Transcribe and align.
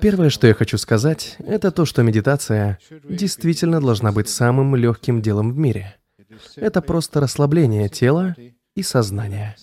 Первое, 0.00 0.30
что 0.30 0.46
я 0.46 0.54
хочу 0.54 0.78
сказать, 0.78 1.36
это 1.38 1.70
то, 1.70 1.84
что 1.84 2.02
медитация 2.02 2.78
действительно 3.08 3.80
должна 3.80 4.12
быть 4.12 4.28
самым 4.28 4.76
легким 4.76 5.20
делом 5.22 5.52
в 5.52 5.58
мире. 5.58 5.96
Это 6.56 6.80
просто 6.80 7.20
расслабление 7.20 7.88
тела 7.88 8.36
и 8.74 8.82
сознания. 8.82 9.56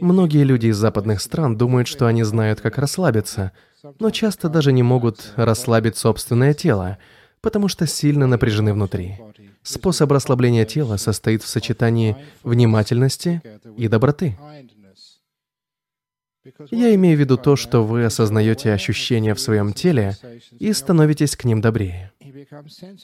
Многие 0.00 0.44
люди 0.44 0.66
из 0.66 0.76
западных 0.76 1.20
стран 1.20 1.56
думают, 1.56 1.88
что 1.88 2.06
они 2.06 2.22
знают, 2.22 2.60
как 2.60 2.78
расслабиться, 2.78 3.52
но 3.98 4.10
часто 4.10 4.48
даже 4.48 4.72
не 4.72 4.82
могут 4.82 5.32
расслабить 5.36 5.96
собственное 5.96 6.54
тело, 6.54 6.98
потому 7.40 7.68
что 7.68 7.86
сильно 7.86 8.26
напряжены 8.26 8.72
внутри. 8.72 9.18
Способ 9.62 10.12
расслабления 10.12 10.66
тела 10.66 10.98
состоит 10.98 11.42
в 11.42 11.48
сочетании 11.48 12.16
внимательности 12.42 13.40
и 13.78 13.88
доброты. 13.88 14.36
Я 16.70 16.94
имею 16.94 17.16
в 17.16 17.20
виду 17.20 17.36
то, 17.38 17.56
что 17.56 17.84
вы 17.84 18.04
осознаете 18.04 18.72
ощущения 18.72 19.34
в 19.34 19.40
своем 19.40 19.72
теле 19.72 20.16
и 20.58 20.72
становитесь 20.72 21.36
к 21.36 21.44
ним 21.44 21.60
добрее. 21.60 22.12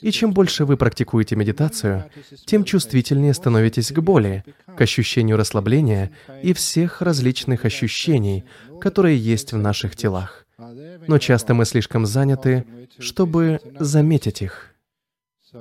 И 0.01 0.11
чем 0.11 0.33
больше 0.33 0.65
вы 0.65 0.77
практикуете 0.77 1.35
медитацию, 1.35 2.05
тем 2.45 2.63
чувствительнее 2.63 3.33
становитесь 3.33 3.91
к 3.91 3.99
боли, 3.99 4.43
к 4.77 4.81
ощущению 4.81 5.37
расслабления 5.37 6.11
и 6.43 6.53
всех 6.53 7.01
различных 7.01 7.65
ощущений, 7.65 8.43
которые 8.79 9.17
есть 9.17 9.53
в 9.53 9.57
наших 9.57 9.95
телах. 9.95 10.45
Но 11.07 11.17
часто 11.17 11.53
мы 11.53 11.65
слишком 11.65 12.05
заняты, 12.05 12.65
чтобы 12.99 13.59
заметить 13.79 14.41
их. 14.43 14.67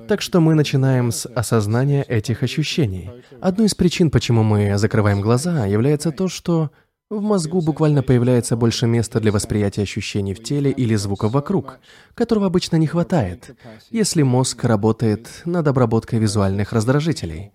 Так 0.06 0.22
что 0.22 0.40
мы 0.40 0.54
начинаем 0.54 1.10
с 1.10 1.26
осознания 1.26 2.04
этих 2.04 2.44
ощущений. 2.44 3.10
Одной 3.40 3.66
из 3.66 3.74
причин, 3.74 4.10
почему 4.10 4.44
мы 4.44 4.78
закрываем 4.78 5.20
глаза, 5.20 5.66
является 5.66 6.12
то, 6.12 6.28
что 6.28 6.70
в 7.10 7.20
мозгу 7.20 7.60
буквально 7.60 8.02
появляется 8.02 8.56
больше 8.56 8.86
места 8.86 9.20
для 9.20 9.32
восприятия 9.32 9.82
ощущений 9.82 10.32
в 10.32 10.42
теле 10.42 10.70
или 10.70 10.94
звуков 10.94 11.32
вокруг, 11.32 11.80
которого 12.14 12.46
обычно 12.46 12.76
не 12.76 12.86
хватает, 12.86 13.56
если 13.90 14.22
мозг 14.22 14.64
работает 14.64 15.28
над 15.44 15.66
обработкой 15.66 16.20
визуальных 16.20 16.72
раздражителей. 16.72 17.52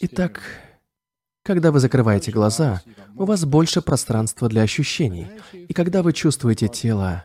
Итак, 0.00 0.40
когда 1.42 1.72
вы 1.72 1.80
закрываете 1.80 2.30
глаза, 2.30 2.80
у 3.16 3.24
вас 3.24 3.44
больше 3.44 3.82
пространства 3.82 4.48
для 4.48 4.62
ощущений, 4.62 5.26
и 5.52 5.72
когда 5.72 6.02
вы 6.02 6.12
чувствуете 6.12 6.68
тело, 6.68 7.24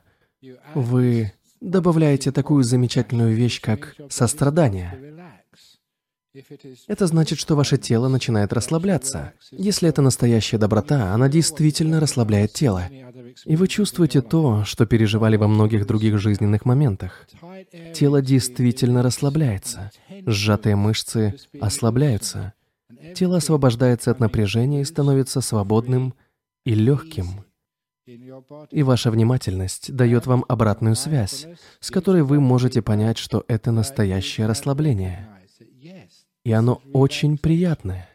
вы 0.73 1.31
добавляете 1.59 2.31
такую 2.31 2.63
замечательную 2.63 3.35
вещь, 3.35 3.61
как 3.61 3.95
сострадание. 4.09 5.20
Это 6.87 7.07
значит, 7.07 7.39
что 7.39 7.55
ваше 7.55 7.77
тело 7.77 8.07
начинает 8.07 8.53
расслабляться. 8.53 9.33
Если 9.51 9.89
это 9.89 10.01
настоящая 10.01 10.57
доброта, 10.57 11.13
она 11.13 11.27
действительно 11.27 11.99
расслабляет 11.99 12.53
тело. 12.53 12.83
И 13.45 13.55
вы 13.55 13.67
чувствуете 13.67 14.21
то, 14.21 14.63
что 14.63 14.85
переживали 14.85 15.35
во 15.35 15.47
многих 15.47 15.85
других 15.85 16.17
жизненных 16.19 16.65
моментах. 16.65 17.27
Тело 17.93 18.21
действительно 18.21 19.03
расслабляется. 19.03 19.91
Сжатые 20.25 20.75
мышцы 20.75 21.35
ослабляются. 21.59 22.53
Тело 23.15 23.37
освобождается 23.37 24.11
от 24.11 24.19
напряжения 24.19 24.81
и 24.81 24.85
становится 24.85 25.41
свободным 25.41 26.13
и 26.65 26.75
легким. 26.75 27.45
И 28.71 28.83
ваша 28.83 29.11
внимательность 29.11 29.93
дает 29.93 30.25
вам 30.25 30.45
обратную 30.47 30.95
связь, 30.95 31.47
с 31.79 31.91
которой 31.91 32.23
вы 32.23 32.39
можете 32.39 32.81
понять, 32.81 33.17
что 33.17 33.43
это 33.47 33.71
настоящее 33.71 34.47
расслабление. 34.47 35.30
И 36.43 36.51
оно 36.51 36.81
очень 36.93 37.37
приятное. 37.37 38.09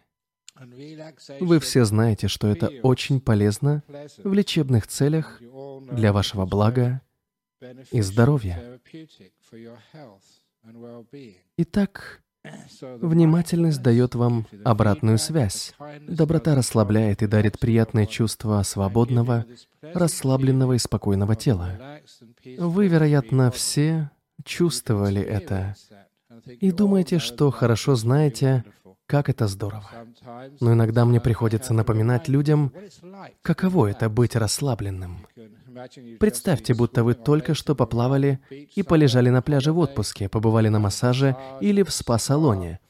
Вы 1.40 1.60
все 1.60 1.84
знаете, 1.84 2.28
что 2.28 2.48
это 2.48 2.70
очень 2.82 3.20
полезно 3.20 3.82
в 4.24 4.32
лечебных 4.32 4.86
целях 4.86 5.40
для 5.92 6.12
вашего 6.12 6.46
блага 6.46 7.02
и 7.90 8.00
здоровья. 8.00 8.80
Итак, 11.56 12.22
Внимательность 12.80 13.82
дает 13.82 14.14
вам 14.14 14.46
обратную 14.64 15.18
связь. 15.18 15.74
Доброта 16.06 16.54
расслабляет 16.54 17.22
и 17.22 17.26
дарит 17.26 17.58
приятное 17.58 18.06
чувство 18.06 18.62
свободного, 18.62 19.44
расслабленного 19.82 20.74
и 20.74 20.78
спокойного 20.78 21.34
тела. 21.34 22.00
Вы, 22.58 22.88
вероятно, 22.88 23.50
все 23.50 24.10
чувствовали 24.44 25.20
это 25.20 25.74
и 26.44 26.70
думаете, 26.72 27.18
что 27.18 27.50
хорошо 27.50 27.94
знаете, 27.94 28.64
как 29.06 29.28
это 29.28 29.46
здорово. 29.46 29.88
Но 30.60 30.72
иногда 30.72 31.04
мне 31.04 31.20
приходится 31.20 31.72
напоминать 31.72 32.28
людям, 32.28 32.72
каково 33.42 33.90
это 33.90 34.08
быть 34.08 34.36
расслабленным. 34.36 35.26
Представьте, 36.18 36.74
будто 36.74 37.04
вы 37.04 37.14
только 37.14 37.54
что 37.54 37.74
поплавали 37.74 38.40
и 38.50 38.82
полежали 38.82 39.30
на 39.30 39.42
пляже 39.42 39.72
в 39.72 39.78
отпуске, 39.78 40.28
побывали 40.28 40.68
на 40.68 40.78
массаже 40.78 41.36
или 41.60 41.82
в 41.82 41.90
спа-салоне. 41.90 42.80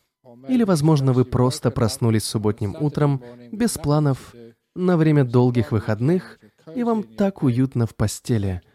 Или, 0.48 0.64
возможно, 0.64 1.12
вы 1.12 1.24
просто 1.24 1.70
проснулись 1.70 2.24
субботним 2.24 2.76
утром, 2.78 3.22
без 3.52 3.72
планов, 3.72 4.34
на 4.74 4.96
время 4.96 5.24
долгих 5.24 5.72
выходных, 5.72 6.38
и 6.74 6.84
вам 6.84 7.02
так 7.02 7.42
уютно 7.42 7.86
в 7.86 7.94
постели– 7.94 8.60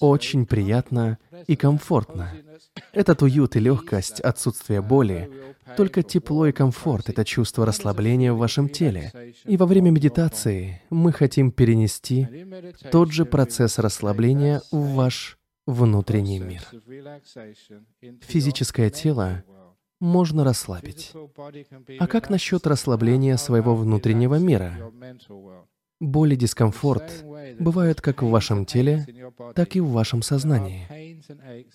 очень 0.00 0.46
приятно 0.46 1.18
и 1.46 1.56
комфортно. 1.56 2.32
Этот 2.92 3.22
уют 3.22 3.56
и 3.56 3.60
легкость, 3.60 4.20
отсутствие 4.20 4.82
боли, 4.82 5.30
только 5.76 6.02
тепло 6.02 6.46
и 6.46 6.52
комфорт— 6.52 7.08
это 7.10 7.24
чувство 7.24 7.66
расслабления 7.66 8.32
в 8.32 8.38
вашем 8.38 8.68
теле. 8.68 9.12
И 9.44 9.56
во 9.56 9.66
время 9.66 9.90
медитации 9.90 10.82
мы 10.90 11.12
хотим 11.12 11.50
перенести 11.50 12.46
тот 12.90 13.12
же 13.12 13.24
процесс 13.24 13.78
расслабления 13.78 14.62
в 14.70 14.94
ваш 14.94 15.38
внутренний 15.66 16.38
мир. 16.38 16.62
Физическое 18.22 18.90
тело 18.90 19.44
можно 20.00 20.44
расслабить. 20.44 21.12
А 21.98 22.06
как 22.06 22.30
насчет 22.30 22.66
расслабления 22.66 23.36
своего 23.36 23.74
внутреннего 23.74 24.36
мира? 24.36 24.92
Боль 26.04 26.34
и 26.34 26.36
дискомфорт 26.36 27.24
бывают 27.58 28.00
как 28.00 28.22
в 28.22 28.28
вашем 28.28 28.66
теле, 28.66 29.06
так 29.54 29.76
и 29.76 29.80
в 29.80 29.88
вашем 29.88 30.22
сознании. 30.22 31.22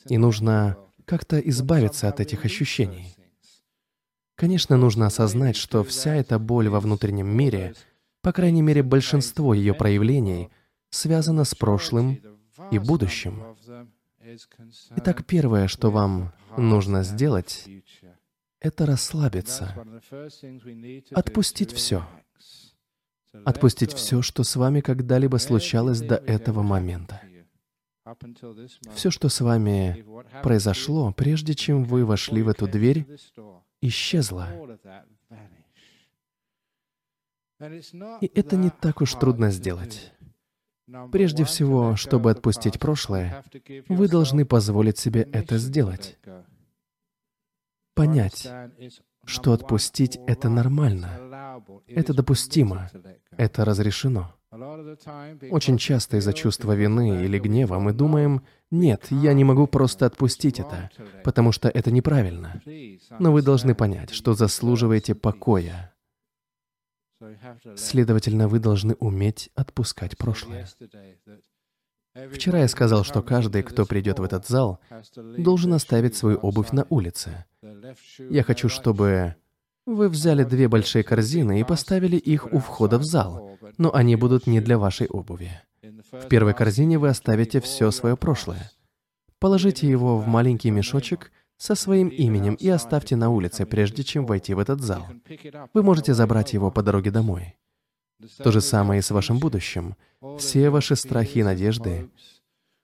И 0.08 0.18
нужно 0.18 0.78
как-то 1.06 1.40
избавиться 1.40 2.08
от 2.08 2.20
этих 2.20 2.46
ощущений. 2.46 3.16
Конечно, 4.36 4.78
нужно 4.78 5.08
осознать, 5.08 5.56
что 5.56 5.84
вся 5.84 6.16
эта 6.16 6.40
боль 6.40 6.70
во 6.70 6.80
внутреннем 6.80 7.28
мире, 7.28 7.74
по 8.22 8.32
крайней 8.32 8.62
мере 8.62 8.84
большинство 8.84 9.54
ее 9.54 9.74
проявлений, 9.74 10.50
связано 10.92 11.44
с 11.44 11.56
прошлым 11.56 12.22
и 12.72 12.78
будущим. 12.78 13.44
Итак, 14.96 15.26
первое, 15.26 15.68
что 15.68 15.90
вам 15.90 16.32
нужно 16.56 17.04
сделать, 17.04 17.68
это 18.60 18.86
расслабиться, 18.86 19.76
отпустить 21.14 21.74
все— 21.74 22.06
Отпустить 23.46 23.94
все, 23.94 24.22
что 24.22 24.44
с 24.44 24.56
вами 24.56 24.82
когда-либо 24.82 25.38
случалось 25.38 26.02
до 26.02 26.16
этого 26.16 26.62
момента. 26.62 27.22
Все, 28.96 29.12
что 29.12 29.30
с 29.30 29.42
вами 29.42 30.06
произошло, 30.42 31.14
прежде 31.14 31.54
чем 31.54 31.84
вы 31.84 32.06
вошли 32.06 32.42
в 32.42 32.50
эту 32.50 32.68
дверь, 32.68 33.06
исчезло. 33.82 34.48
И 38.22 38.32
это 38.34 38.56
не 38.56 38.70
так 38.70 39.02
уж 39.02 39.14
трудно 39.14 39.52
сделать. 39.52 40.14
Прежде 41.12 41.44
всего, 41.44 41.96
чтобы 41.96 42.32
отпустить 42.32 42.80
прошлое, 42.80 43.44
вы 43.90 44.08
должны 44.08 44.46
позволить 44.46 44.98
себе 44.98 45.22
это 45.34 45.58
сделать. 45.58 46.18
Понять, 47.94 48.48
что 49.26 49.52
отпустить— 49.52 50.20
это 50.28 50.50
нормально, 50.50 51.20
это 51.88 52.14
допустимо, 52.14 52.90
это 53.38 53.66
разрешено. 53.66 54.34
Очень 54.52 55.78
часто 55.78 56.18
из-за 56.18 56.34
чувства 56.34 56.74
вины 56.74 57.24
или 57.24 57.38
гнева 57.38 57.78
мы 57.78 57.94
думаем, 57.94 58.42
нет, 58.72 59.06
я 59.12 59.34
не 59.34 59.44
могу 59.44 59.68
просто 59.68 60.08
отпустить 60.08 60.60
это, 60.60 60.90
потому 61.24 61.52
что 61.52 61.70
это 61.70 61.92
неправильно. 61.92 62.62
Но 63.20 63.32
вы 63.32 63.42
должны 63.44 63.76
понять, 63.76 64.10
что 64.10 64.34
заслуживаете 64.34 65.14
покоя. 65.14 65.94
Следовательно, 67.76 68.48
вы 68.48 68.60
должны 68.60 68.96
уметь 68.96 69.52
отпускать 69.56 70.18
прошлое. 70.18 70.68
Вчера 72.32 72.60
я 72.60 72.68
сказал, 72.68 73.04
что 73.04 73.22
каждый, 73.22 73.62
кто 73.62 73.86
придет 73.86 74.20
в 74.20 74.24
этот 74.24 74.48
зал, 74.48 74.80
должен 75.16 75.74
оставить 75.74 76.16
свою 76.16 76.38
обувь 76.38 76.72
на 76.72 76.88
улице. 76.90 77.46
Я 78.18 78.44
хочу, 78.44 78.68
чтобы 78.68 79.36
вы 79.96 80.10
взяли 80.10 80.44
две 80.44 80.68
большие 80.68 81.04
корзины 81.04 81.60
и 81.60 81.64
поставили 81.64 82.18
их 82.18 82.52
у 82.54 82.60
входа 82.60 82.98
в 82.98 83.04
зал, 83.04 83.58
но 83.78 83.94
они 83.94 84.16
будут 84.16 84.48
не 84.48 84.62
для 84.62 84.78
вашей 84.78 85.08
обуви. 85.08 85.52
В 86.12 86.28
первой 86.28 86.54
корзине 86.54 86.98
вы 86.98 87.10
оставите 87.10 87.60
все 87.62 87.92
свое 87.92 88.18
прошлое. 88.18 88.72
Положите 89.40 89.88
его 89.88 90.18
в 90.18 90.28
маленький 90.28 90.72
мешочек 90.72 91.32
со 91.58 91.76
своим 91.76 92.08
именем 92.10 92.56
и 92.56 92.68
оставьте 92.70 93.16
на 93.16 93.30
улице, 93.30 93.66
прежде 93.66 94.04
чем 94.04 94.26
войти 94.26 94.54
в 94.54 94.60
этот 94.60 94.82
зал. 94.82 95.06
Вы 95.74 95.84
можете 95.84 96.14
забрать 96.14 96.54
его 96.54 96.72
по 96.72 96.82
дороге 96.82 97.12
домой. 97.12 97.56
То 98.38 98.52
же 98.52 98.62
самое 98.62 99.00
и 99.00 99.02
с 99.02 99.12
вашим 99.12 99.40
будущим. 99.40 99.96
Все 100.38 100.70
ваши 100.70 100.96
страхи 100.96 101.40
и 101.40 101.44
надежды, 101.44 102.10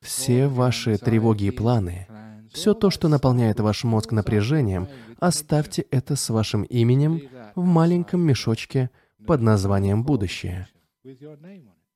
все 0.01 0.47
ваши 0.47 0.97
тревоги 0.97 1.45
и 1.45 1.51
планы, 1.51 2.07
все 2.55 2.73
то, 2.73 2.89
что 2.89 3.07
наполняет 3.09 3.59
ваш 3.59 3.83
мозг 3.83 4.11
напряжением, 4.11 4.87
оставьте 5.19 5.85
это 5.91 6.15
с 6.15 6.29
вашим 6.29 6.63
именем 6.63 7.21
в 7.53 7.63
маленьком 7.63 8.21
мешочке 8.21 8.89
под 9.27 9.41
названием 9.41 10.03
«Будущее» 10.03 10.67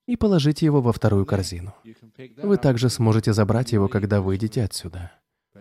и 0.05 0.15
положите 0.15 0.65
его 0.65 0.81
во 0.81 0.91
вторую 0.91 1.25
корзину. 1.25 1.73
Вы 2.41 2.57
также 2.57 2.89
сможете 2.89 3.31
забрать 3.31 3.71
его, 3.71 3.87
когда 3.87 4.21
выйдете 4.21 4.63
отсюда. 4.63 5.11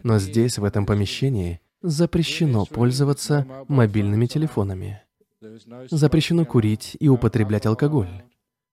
Но 0.02 0.18
здесь, 0.18 0.58
в 0.58 0.64
этом 0.64 0.86
помещении, 0.86 1.60
запрещено 1.82 2.64
пользоваться 2.64 3.46
мобильными 3.68 4.26
телефонами. 4.26 5.02
Запрещено 5.90 6.44
курить 6.44 6.96
и 6.98 7.08
употреблять 7.08 7.66
алкоголь, 7.66 8.24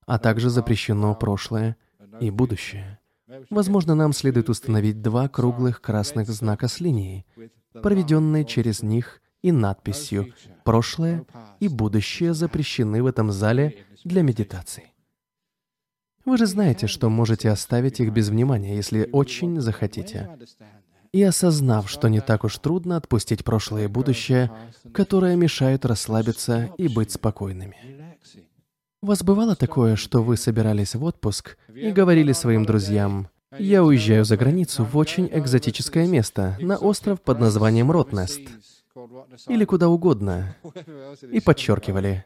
а 0.05 0.17
также 0.17 0.49
запрещено 0.49 1.13
прошлое 1.13 1.77
и 2.19 2.31
будущее. 2.31 2.94
Возможно, 3.49 3.95
нам 3.95 4.13
следует 4.13 4.49
установить 4.49 5.01
два 5.01 5.27
круглых 5.27 5.81
красных 5.81 6.29
знака 6.29 6.67
с 6.67 6.79
линией, 6.79 7.25
проведенные 7.81 8.45
через 8.45 8.81
них 8.81 9.21
и 9.41 9.51
надписью 9.51 10.33
«Прошлое 10.63 11.25
и 11.59 11.67
будущее 11.67 12.33
запрещены 12.33 13.03
в 13.03 13.05
этом 13.05 13.31
зале 13.31 13.85
для 14.03 14.21
медитации». 14.21 14.91
Вы 16.25 16.37
же 16.37 16.47
знаете, 16.47 16.87
что 16.87 17.09
можете 17.09 17.51
оставить 17.51 17.99
их 17.99 18.11
без 18.11 18.29
внимания, 18.29 18.75
если 18.75 19.07
очень 19.11 19.61
захотите. 19.61 20.39
И 21.11 21.21
осознав, 21.21 21.89
что 21.89 22.07
не 22.07 22.19
так 22.19 22.43
уж 22.43 22.57
трудно 22.57 22.97
отпустить 22.97 23.45
прошлое 23.45 23.83
и 23.83 23.87
будущее, 23.87 24.51
которые 24.91 25.37
мешают 25.37 25.85
расслабиться 25.85 26.71
и 26.77 26.87
быть 26.87 27.11
спокойными. 27.11 28.14
У 29.05 29.07
вас 29.07 29.23
бывало 29.23 29.55
такое, 29.55 29.95
что 29.95 30.23
вы 30.23 30.35
собирались 30.35 30.95
в 30.95 31.03
отпуск 31.03 31.57
и 31.71 31.91
говорили 31.91 32.31
своим 32.31 32.65
друзьям, 32.65 33.27
«Я 33.59 33.83
уезжаю 33.83 34.25
за 34.25 34.35
границу 34.35 34.83
в 34.83 34.97
очень 34.97 35.29
экзотическое 35.31 36.07
место, 36.07 36.57
на 36.59 36.75
остров 36.77 37.21
под 37.21 37.39
названием 37.39 37.91
Ротнест, 37.91 38.41
или 39.47 39.63
куда 39.63 39.89
угодно», 39.89 40.55
и 41.31 41.39
подчеркивали, 41.39 42.25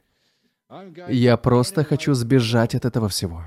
«Я 1.09 1.35
просто 1.35 1.83
хочу 1.83 2.13
сбежать 2.13 2.75
от 2.75 2.85
этого 2.85 3.09
всего». 3.09 3.43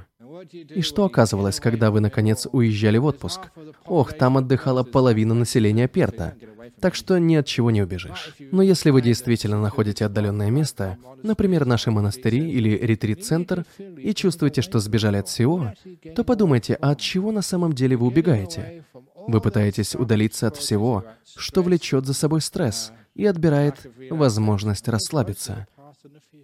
И 0.51 0.83
что 0.83 1.05
оказывалось, 1.05 1.61
когда 1.61 1.91
вы, 1.91 2.01
наконец, 2.01 2.47
уезжали 2.51 2.99
в 2.99 3.05
отпуск? 3.05 3.41
Ох, 3.87 4.13
там 4.13 4.37
отдыхала 4.37 4.83
половина 4.83 5.35
населения 5.35 5.89
Перта. 5.89 6.35
Так 6.81 6.95
что 6.95 7.19
ни 7.19 7.35
от 7.35 7.47
чего 7.47 7.71
не 7.71 7.83
убежишь. 7.83 8.35
Но 8.51 8.63
если 8.63 8.91
вы 8.91 9.03
действительно 9.03 9.61
находите 9.61 10.05
отдаленное 10.05 10.51
место, 10.51 10.99
например, 11.23 11.65
наши 11.65 11.91
монастыри 11.91 12.51
или 12.51 12.71
ретрит-центр, 12.71 13.65
и 13.79 14.15
чувствуете, 14.15 14.63
что 14.63 14.79
сбежали 14.79 15.19
от 15.19 15.29
всего, 15.29 15.73
то 16.17 16.25
подумайте, 16.25 16.75
а 16.81 16.91
от 16.91 17.01
чего 17.01 17.33
на 17.33 17.43
самом 17.43 17.73
деле 17.73 17.97
вы 17.97 18.07
убегаете? 18.07 18.85
Вы 19.29 19.41
пытаетесь 19.41 19.95
удалиться 19.95 20.49
от 20.49 20.57
всего, 20.57 21.05
что 21.37 21.63
влечет 21.63 22.07
за 22.07 22.15
собой 22.15 22.41
стресс 22.41 22.93
и 23.15 23.27
отбирает 23.27 23.87
возможность 24.11 24.89
расслабиться. 24.89 25.67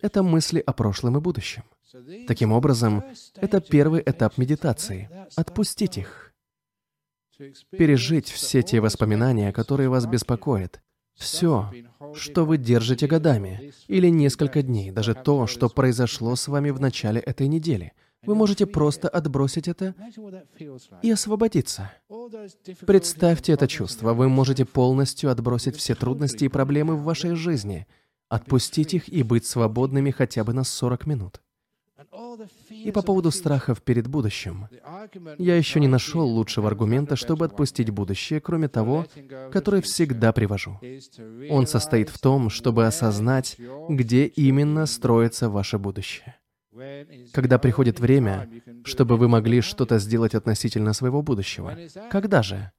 Это 0.03 0.23
мысли 0.23 0.63
о 0.65 0.73
прошлом 0.73 1.17
и 1.17 1.21
будущем. 1.21 1.65
Таким 2.27 2.53
образом, 2.53 3.03
это 3.37 3.61
первый 3.61 4.03
этап 4.05 4.39
медитации— 4.39 5.09
отпустить 5.37 5.99
их. 5.99 6.35
Пережить 7.71 8.29
все 8.29 8.63
те 8.63 8.81
воспоминания, 8.81 9.53
которые 9.53 9.89
вас 9.89 10.07
беспокоят. 10.07 10.81
Все, 11.15 11.71
что 12.15 12.45
вы 12.45 12.59
держите 12.59 13.07
годами, 13.07 13.73
или 13.89 14.09
несколько 14.09 14.63
дней, 14.63 14.91
даже 14.91 15.15
то, 15.15 15.47
что 15.47 15.69
произошло 15.69 16.37
с 16.37 16.47
вами 16.47 16.71
в 16.71 16.81
начале 16.81 17.21
этой 17.21 17.49
недели. 17.49 17.93
Вы 18.23 18.35
можете 18.35 18.67
просто 18.67 19.09
отбросить 19.09 19.69
это 19.69 19.95
и 21.03 21.11
освободиться. 21.11 21.93
Представьте 22.87 23.53
это 23.53 23.69
чувство. 23.69 24.13
Вы 24.15 24.29
можете 24.29 24.65
полностью 24.65 25.31
отбросить 25.31 25.77
все 25.77 25.95
трудности 25.95 26.45
и 26.45 26.49
проблемы 26.49 26.97
в 26.97 27.05
вашей 27.05 27.35
жизни, 27.35 27.87
отпустить 28.29 28.95
их 28.95 29.09
и 29.09 29.23
быть 29.23 29.47
свободными 29.47 30.11
хотя 30.11 30.45
бы 30.45 30.53
на 30.53 30.65
40 30.65 31.07
минут. 31.07 31.41
И 32.71 32.91
по 32.93 33.03
поводу 33.03 33.31
страхов 33.31 33.83
перед 33.83 34.07
будущим. 34.07 34.69
Я 35.39 35.57
еще 35.57 35.81
не 35.81 35.89
нашел 35.89 36.27
лучшего 36.27 36.69
аргумента, 36.69 37.17
чтобы 37.17 37.45
отпустить 37.45 37.91
будущее, 37.91 38.41
кроме 38.41 38.69
того, 38.69 39.07
который 39.53 39.83
всегда 39.83 40.33
привожу. 40.33 40.79
Он 41.51 41.67
состоит 41.67 42.09
в 42.09 42.19
том, 42.19 42.51
чтобы 42.51 42.87
осознать, 42.87 43.57
где 43.89 44.27
именно 44.27 44.87
строится 44.87 45.49
ваше 45.49 45.79
будущее. 45.79 46.37
Когда 47.33 47.59
приходит 47.59 47.99
время, 47.99 48.49
чтобы 48.85 49.17
вы 49.17 49.29
могли 49.29 49.61
что-то 49.61 49.99
сделать 49.99 50.35
относительно 50.35 50.93
своего 50.93 51.23
будущего. 51.23 51.77
Когда 52.11 52.43
же? 52.43 52.73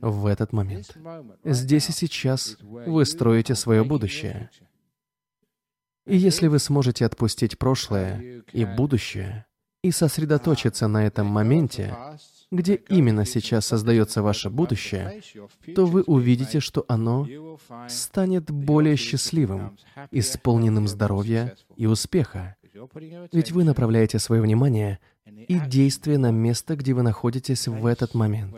В 0.00 0.26
этот 0.26 0.52
момент. 0.52 0.96
Здесь 1.44 1.90
и 1.90 1.92
сейчас 1.92 2.56
вы 2.60 3.04
строите 3.04 3.54
свое 3.54 3.84
будущее. 3.84 4.50
И 6.08 6.16
если 6.16 6.46
вы 6.46 6.58
сможете 6.58 7.04
отпустить 7.04 7.58
прошлое 7.58 8.42
и 8.52 8.64
будущее 8.64 9.46
и 9.82 9.90
сосредоточиться 9.90 10.88
на 10.88 11.06
этом 11.06 11.26
моменте, 11.26 11.94
где 12.50 12.74
именно 12.74 13.26
сейчас 13.26 13.66
создается 13.66 14.22
ваше 14.22 14.48
будущее, 14.48 15.22
то 15.74 15.86
вы 15.86 16.02
увидите, 16.02 16.60
что 16.60 16.84
оно 16.88 17.28
станет 17.88 18.50
более 18.50 18.96
счастливым, 18.96 19.76
исполненным 20.10 20.88
здоровья 20.88 21.54
и 21.76 21.86
успеха. 21.86 22.56
Ведь 23.32 23.52
вы 23.52 23.64
направляете 23.64 24.18
свое 24.18 24.40
внимание 24.40 24.98
и 25.26 25.60
действие 25.60 26.16
на 26.18 26.30
место, 26.30 26.76
где 26.76 26.94
вы 26.94 27.02
находитесь 27.02 27.68
в 27.68 27.84
этот 27.84 28.14
момент. 28.14 28.54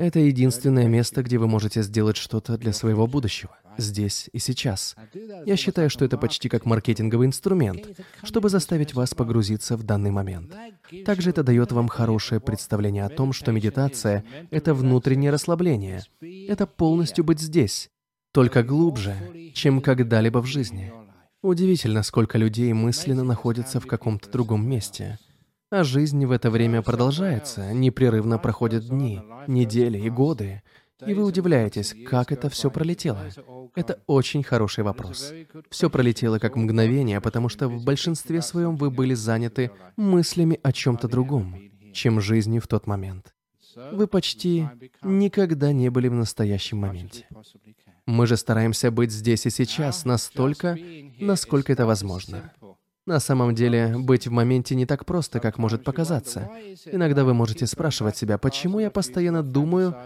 Это 0.00 0.18
единственное 0.18 0.88
место, 0.88 1.22
где 1.22 1.36
вы 1.36 1.46
можете 1.46 1.82
сделать 1.82 2.16
что-то 2.16 2.56
для 2.56 2.72
своего 2.72 3.06
будущего, 3.06 3.54
здесь 3.76 4.30
и 4.32 4.38
сейчас. 4.38 4.96
Я 5.44 5.58
считаю, 5.58 5.90
что 5.90 6.06
это 6.06 6.16
почти 6.16 6.48
как 6.48 6.64
маркетинговый 6.64 7.26
инструмент, 7.26 7.86
чтобы 8.22 8.48
заставить 8.48 8.94
вас 8.94 9.12
погрузиться 9.12 9.76
в 9.76 9.82
данный 9.82 10.10
момент. 10.10 10.54
Также 11.04 11.28
это 11.28 11.42
дает 11.42 11.72
вам 11.72 11.88
хорошее 11.88 12.40
представление 12.40 13.04
о 13.04 13.10
том, 13.10 13.34
что 13.34 13.52
медитация— 13.52 14.24
это 14.50 14.72
внутреннее 14.72 15.32
расслабление. 15.32 16.02
Это 16.48 16.66
полностью 16.66 17.22
быть 17.22 17.40
здесь, 17.40 17.90
только 18.32 18.62
глубже, 18.62 19.14
чем 19.52 19.82
когда-либо 19.82 20.38
в 20.38 20.46
жизни. 20.46 20.94
Удивительно, 21.42 22.02
сколько 22.04 22.38
людей 22.38 22.72
мысленно 22.72 23.22
находятся 23.22 23.80
в 23.80 23.86
каком-то 23.86 24.30
другом 24.30 24.66
месте— 24.66 25.18
а 25.70 25.84
жизнь 25.84 26.26
в 26.26 26.32
это 26.32 26.50
время 26.50 26.82
продолжается, 26.82 27.72
непрерывно 27.72 28.38
проходят 28.38 28.88
дни, 28.88 29.20
недели 29.46 29.98
и 29.98 30.10
годы. 30.10 30.62
И 31.06 31.14
вы 31.14 31.24
удивляетесь, 31.24 31.94
как 32.08 32.30
это 32.32 32.50
все 32.50 32.70
пролетело. 32.70 33.24
Это 33.74 34.00
очень 34.06 34.42
хороший 34.42 34.84
вопрос. 34.84 35.32
Все 35.70 35.88
пролетело 35.88 36.38
как 36.38 36.56
мгновение, 36.56 37.20
потому 37.20 37.48
что 37.48 37.68
в 37.68 37.84
большинстве 37.84 38.42
своем 38.42 38.76
вы 38.76 38.90
были 38.90 39.14
заняты 39.14 39.70
мыслями 39.96 40.58
о 40.62 40.72
чем-то 40.72 41.08
другом, 41.08 41.54
чем 41.92 42.20
жизнью 42.20 42.60
в 42.60 42.66
тот 42.66 42.86
момент. 42.86 43.32
Вы 43.92 44.08
почти 44.08 44.68
никогда 45.02 45.72
не 45.72 45.88
были 45.88 46.08
в 46.08 46.14
настоящем 46.14 46.78
моменте. 46.78 47.26
Мы 48.06 48.26
же 48.26 48.36
стараемся 48.36 48.90
быть 48.90 49.12
здесь 49.12 49.46
и 49.46 49.50
сейчас 49.50 50.04
настолько, 50.04 50.76
насколько 51.20 51.72
это 51.72 51.86
возможно. 51.86 52.52
На 53.10 53.18
самом 53.18 53.56
деле, 53.56 53.98
быть 53.98 54.28
в 54.28 54.30
моменте 54.30 54.76
не 54.76 54.86
так 54.86 55.04
просто, 55.04 55.40
как 55.40 55.58
может 55.58 55.82
показаться. 55.82 56.48
Иногда 56.86 57.24
вы 57.24 57.34
можете 57.34 57.66
спрашивать 57.66 58.16
себя, 58.16 58.38
почему 58.38 58.78
я 58.78 58.88
постоянно 58.88 59.42
думаю 59.42 59.96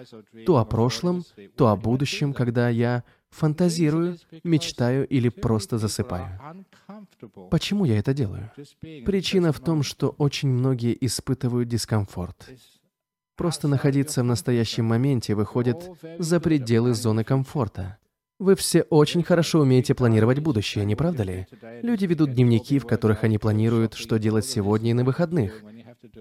то 0.47 0.57
о 0.57 0.65
прошлом, 0.65 1.23
то 1.55 1.69
о 1.69 1.77
будущем, 1.77 2.33
когда 2.33 2.71
я 2.71 3.05
фантазирую, 3.29 4.17
мечтаю 4.43 5.07
или 5.07 5.29
просто 5.29 5.77
засыпаю. 5.77 6.41
Почему 7.51 7.85
я 7.85 7.99
это 7.99 8.15
делаю? 8.15 8.51
Причина 9.05 9.53
в 9.53 9.61
том, 9.61 9.83
что 9.83 10.15
очень 10.17 10.49
многие 10.49 10.97
испытывают 11.05 11.69
дискомфорт. 11.69 12.49
Просто 13.37 13.69
находиться 13.69 14.23
в 14.23 14.27
настоящем 14.27 14.87
моменте 14.87 15.35
выходит 15.35 15.91
за 16.19 16.41
пределы 16.41 16.95
зоны 16.95 17.23
комфорта. 17.23 17.99
Вы 18.39 18.57
все 18.57 18.83
очень 18.83 19.23
хорошо 19.23 19.61
умеете 19.61 19.95
планировать 19.95 20.41
будущее, 20.41 20.85
не 20.85 20.97
правда 20.97 21.23
ли? 21.23 21.47
Люди 21.83 22.05
ведут 22.07 22.33
дневники, 22.33 22.79
в 22.79 22.87
которых 22.87 23.23
они 23.23 23.39
планируют, 23.39 23.95
что 23.95 24.19
делать 24.19 24.45
сегодня 24.45 24.91
и 24.91 24.95
на 24.95 25.05
выходных. 25.05 25.63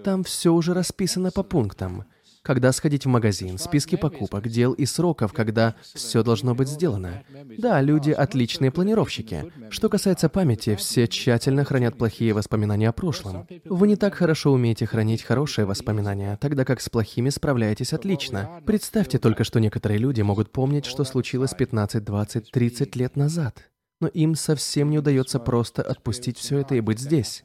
Там 0.04 0.22
все 0.22 0.52
уже 0.52 0.74
расписано 0.74 1.30
по 1.30 1.42
пунктам 1.42 2.04
когда 2.44 2.72
сходить 2.72 3.06
в 3.06 3.08
магазин, 3.08 3.56
списки 3.56 3.96
покупок, 3.96 4.48
дел 4.48 4.74
и 4.74 4.84
сроков, 4.84 5.32
когда 5.32 5.74
все 5.94 6.22
должно 6.22 6.54
быть 6.54 6.68
сделано. 6.68 7.24
Да, 7.58 7.80
люди 7.80 8.10
отличные 8.10 8.70
планировщики. 8.70 9.50
Что 9.70 9.88
касается 9.88 10.28
памяти, 10.28 10.76
все 10.76 11.08
тщательно 11.08 11.64
хранят 11.64 11.96
плохие 11.96 12.34
воспоминания 12.34 12.90
о 12.90 12.92
прошлом. 12.92 13.48
Вы 13.64 13.88
не 13.88 13.96
так 13.96 14.14
хорошо 14.14 14.52
умеете 14.52 14.84
хранить 14.84 15.22
хорошие 15.22 15.64
воспоминания, 15.64 16.36
тогда 16.38 16.66
как 16.66 16.82
с 16.82 16.90
плохими 16.90 17.30
справляетесь 17.30 17.94
отлично. 17.94 18.60
Представьте 18.66 19.18
только, 19.18 19.42
что 19.42 19.58
некоторые 19.58 19.98
люди 19.98 20.20
могут 20.20 20.52
помнить, 20.52 20.84
что 20.84 21.04
случилось 21.04 21.54
15, 21.54 22.04
20, 22.04 22.50
30 22.50 22.96
лет 22.96 23.16
назад. 23.16 23.64
но 24.00 24.08
им 24.08 24.34
совсем 24.34 24.90
не 24.90 24.98
удается 24.98 25.38
просто 25.38 25.80
отпустить 25.80 26.36
все 26.36 26.58
это 26.58 26.74
и 26.74 26.80
быть 26.80 26.98
здесь. 26.98 27.42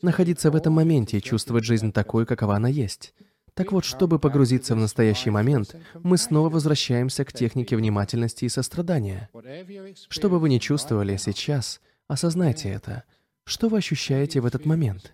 Находиться 0.00 0.50
в 0.50 0.56
этом 0.56 0.72
моменте 0.72 1.18
и 1.18 1.22
чувствовать 1.22 1.64
жизнь 1.64 1.92
такой, 1.92 2.24
какова 2.24 2.56
она 2.56 2.68
есть. 2.68 3.12
Так 3.58 3.72
вот, 3.72 3.84
чтобы 3.84 4.20
погрузиться 4.20 4.76
в 4.76 4.78
настоящий 4.78 5.30
момент, 5.30 5.74
мы 6.04 6.16
снова 6.16 6.48
возвращаемся 6.48 7.24
к 7.24 7.32
технике 7.32 7.76
внимательности 7.76 8.44
и 8.44 8.48
сострадания. 8.48 9.28
Что 10.08 10.30
бы 10.30 10.38
вы 10.38 10.48
ни 10.48 10.58
чувствовали 10.58 11.16
сейчас, 11.16 11.80
осознайте 12.06 12.68
это. 12.68 13.02
Что 13.44 13.68
вы 13.68 13.78
ощущаете 13.78 14.40
в 14.40 14.46
этот 14.46 14.64
момент? 14.64 15.12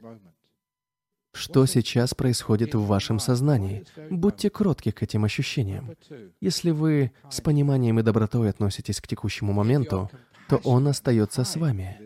Что 1.33 1.65
сейчас 1.65 2.13
происходит 2.13 2.75
в 2.75 2.85
вашем 2.85 3.19
сознании? 3.19 3.87
Будьте 4.11 4.51
кротки 4.51 4.91
к 4.91 5.03
этим 5.03 5.25
ощущениям. 5.25 5.97
Если 6.43 6.71
вы 6.71 7.13
с 7.31 7.41
пониманием 7.41 7.99
и 7.99 8.03
добротой 8.03 8.51
относитесь 8.51 9.01
к 9.01 9.07
текущему 9.07 9.55
моменту, 9.55 10.11
то 10.51 10.59
он 10.65 10.87
остается 10.87 11.45
с 11.45 11.57
вами. 11.57 11.99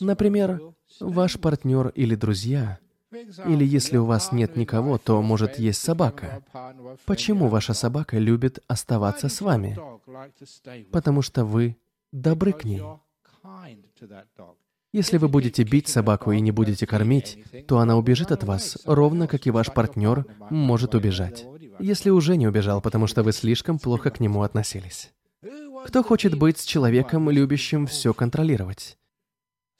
Например, 0.00 0.62
ваш 0.98 1.38
партнер 1.38 1.88
или 1.88 2.14
друзья, 2.14 2.78
или 3.46 3.64
если 3.64 3.96
у 3.96 4.04
вас 4.04 4.32
нет 4.32 4.56
никого, 4.56 4.98
то, 4.98 5.20
может, 5.22 5.58
есть 5.58 5.82
собака. 5.82 6.42
Почему 7.04 7.48
ваша 7.48 7.74
собака 7.74 8.18
любит 8.18 8.60
оставаться 8.68 9.28
с 9.28 9.40
вами? 9.40 9.78
Потому 10.90 11.22
что 11.22 11.44
вы 11.44 11.76
добры 12.12 12.52
к 12.52 12.64
ней. 12.64 12.82
Если 14.92 15.16
вы 15.16 15.28
будете 15.28 15.62
бить 15.62 15.88
собаку 15.88 16.32
и 16.32 16.40
не 16.40 16.50
будете 16.50 16.86
кормить, 16.86 17.38
то 17.66 17.78
она 17.78 17.96
убежит 17.96 18.30
от 18.30 18.44
вас, 18.44 18.76
ровно 18.84 19.26
как 19.26 19.46
и 19.46 19.50
ваш 19.50 19.72
партнер 19.72 20.26
может 20.50 20.94
убежать. 20.94 21.46
Если 21.78 22.10
уже 22.10 22.36
не 22.36 22.46
убежал, 22.46 22.82
потому 22.82 23.06
что 23.06 23.22
вы 23.22 23.32
слишком 23.32 23.78
плохо 23.78 24.10
к 24.10 24.20
нему 24.20 24.42
относились. 24.42 25.10
Кто 25.86 26.02
хочет 26.02 26.38
быть 26.38 26.58
с 26.58 26.64
человеком, 26.64 27.30
любящим 27.30 27.86
все 27.86 28.12
контролировать? 28.12 28.98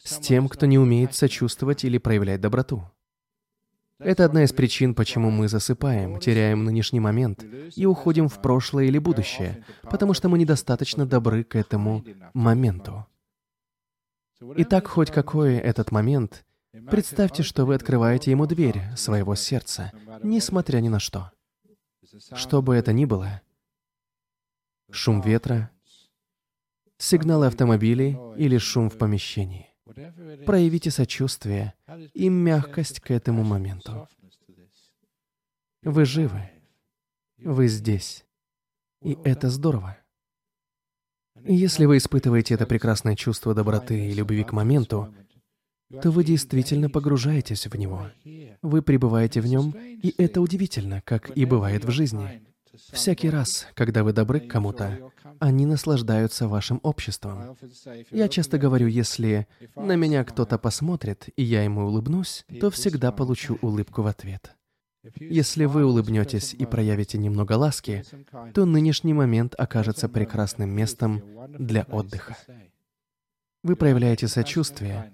С 0.02 0.16
тем, 0.18 0.48
кто 0.48 0.66
не 0.66 0.78
умеет 0.78 1.14
сочувствовать 1.14 1.84
или 1.84 1.98
проявлять 1.98 2.40
доброту. 2.40 2.82
Это 4.04 4.24
одна 4.24 4.44
из 4.44 4.52
причин, 4.52 4.94
почему 4.94 5.30
мы 5.30 5.48
засыпаем, 5.48 6.18
теряем 6.18 6.64
нынешний 6.64 7.00
момент 7.00 7.44
и 7.76 7.86
уходим 7.86 8.28
в 8.28 8.40
прошлое 8.42 8.84
или 8.84 8.98
будущее, 8.98 9.64
потому 9.82 10.14
что 10.14 10.28
мы 10.28 10.38
недостаточно 10.38 11.06
добры 11.06 11.44
к 11.44 11.56
этому 11.56 12.04
моменту. 12.34 13.06
Итак, 14.56 14.88
хоть 14.88 15.10
какой 15.10 15.54
этот 15.54 15.92
момент, 15.92 16.44
представьте, 16.90 17.42
что 17.42 17.64
вы 17.64 17.74
открываете 17.74 18.30
ему 18.30 18.46
дверь 18.46 18.82
своего 18.96 19.34
сердца, 19.34 19.92
несмотря 20.22 20.78
ни 20.78 20.88
на 20.88 20.98
что. 20.98 21.30
Что 22.34 22.60
бы 22.60 22.74
это 22.74 22.92
ни 22.92 23.04
было, 23.04 23.40
шум 24.90 25.20
ветра, 25.20 25.70
сигналы 26.98 27.46
автомобилей 27.46 28.18
или 28.36 28.58
шум 28.58 28.90
в 28.90 28.98
помещении. 28.98 29.71
Проявите 30.46 30.90
сочувствие 30.90 31.74
и 32.14 32.28
мягкость 32.28 33.00
к 33.00 33.10
этому 33.10 33.42
моменту. 33.42 34.08
Вы 35.82 36.04
живы. 36.04 36.50
Вы 37.38 37.68
здесь. 37.68 38.24
И 39.02 39.18
это 39.24 39.50
здорово. 39.50 39.98
Если 41.44 41.86
вы 41.86 41.96
испытываете 41.96 42.54
это 42.54 42.66
прекрасное 42.66 43.16
чувство 43.16 43.54
доброты 43.54 44.08
и 44.08 44.14
любви 44.14 44.44
к 44.44 44.52
моменту, 44.52 45.12
то 46.00 46.10
вы 46.10 46.24
действительно 46.24 46.88
погружаетесь 46.88 47.66
в 47.66 47.74
него. 47.76 48.10
Вы 48.62 48.82
пребываете 48.82 49.40
в 49.40 49.46
нем, 49.46 49.70
и 49.70 50.14
это 50.18 50.40
удивительно, 50.40 51.02
как 51.02 51.36
и 51.36 51.44
бывает 51.44 51.84
в 51.84 51.90
жизни. 51.90 52.42
Всякий 52.92 53.28
раз, 53.28 53.66
когда 53.74 54.02
вы 54.02 54.12
добры 54.12 54.40
к 54.40 54.50
кому-то, 54.50 55.10
они 55.38 55.66
наслаждаются 55.66 56.48
вашим 56.48 56.80
обществом. 56.82 57.56
Я 58.10 58.28
часто 58.28 58.58
говорю, 58.58 58.86
если 58.86 59.46
на 59.76 59.96
меня 59.96 60.24
кто-то 60.24 60.58
посмотрит, 60.58 61.28
и 61.36 61.42
я 61.42 61.62
ему 61.64 61.86
улыбнусь, 61.86 62.44
то 62.60 62.70
всегда 62.70 63.12
получу 63.12 63.58
улыбку 63.60 64.02
в 64.02 64.06
ответ. 64.06 64.54
Если 65.18 65.64
вы 65.64 65.84
улыбнетесь 65.84 66.54
и 66.54 66.64
проявите 66.64 67.18
немного 67.18 67.54
ласки, 67.54 68.04
то 68.54 68.64
нынешний 68.64 69.14
момент 69.14 69.54
окажется 69.58 70.08
прекрасным 70.08 70.70
местом 70.70 71.22
для 71.58 71.82
отдыха. 71.82 72.36
Вы 73.64 73.76
проявляете 73.76 74.28
сочувствие 74.28 75.12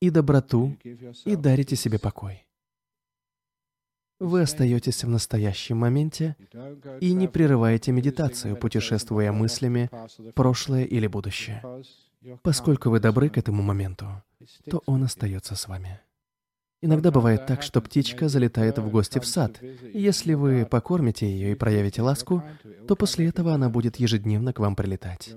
и 0.00 0.10
доброту 0.10 0.76
и 1.24 1.36
дарите 1.36 1.76
себе 1.76 1.98
покой. 1.98 2.45
Вы 4.18 4.42
остаетесь 4.42 5.04
в 5.04 5.08
настоящем 5.08 5.78
моменте 5.78 6.36
и 7.00 7.12
не 7.12 7.28
прерываете 7.28 7.92
медитацию, 7.92 8.56
путешествуя 8.56 9.30
мыслями 9.32 9.90
прошлое 10.34 10.84
или 10.84 11.06
будущее. 11.06 11.62
Поскольку 12.42 12.90
вы 12.90 13.00
добры 13.00 13.28
к 13.28 13.36
этому 13.36 13.62
моменту, 13.62 14.22
то 14.70 14.82
он 14.86 15.04
остается 15.04 15.54
с 15.54 15.68
вами. 15.68 16.00
Иногда 16.82 17.10
бывает 17.10 17.46
так, 17.46 17.62
что 17.62 17.80
птичка 17.80 18.28
залетает 18.28 18.78
в 18.78 18.90
гости 18.90 19.18
в 19.18 19.26
сад. 19.26 19.60
Если 19.92 20.34
вы 20.34 20.66
покормите 20.66 21.26
ее 21.28 21.52
и 21.52 21.54
проявите 21.54 22.02
ласку, 22.02 22.42
то 22.86 22.96
после 22.96 23.28
этого 23.28 23.54
она 23.54 23.68
будет 23.68 23.96
ежедневно 23.96 24.52
к 24.52 24.58
вам 24.58 24.76
прилетать. 24.76 25.34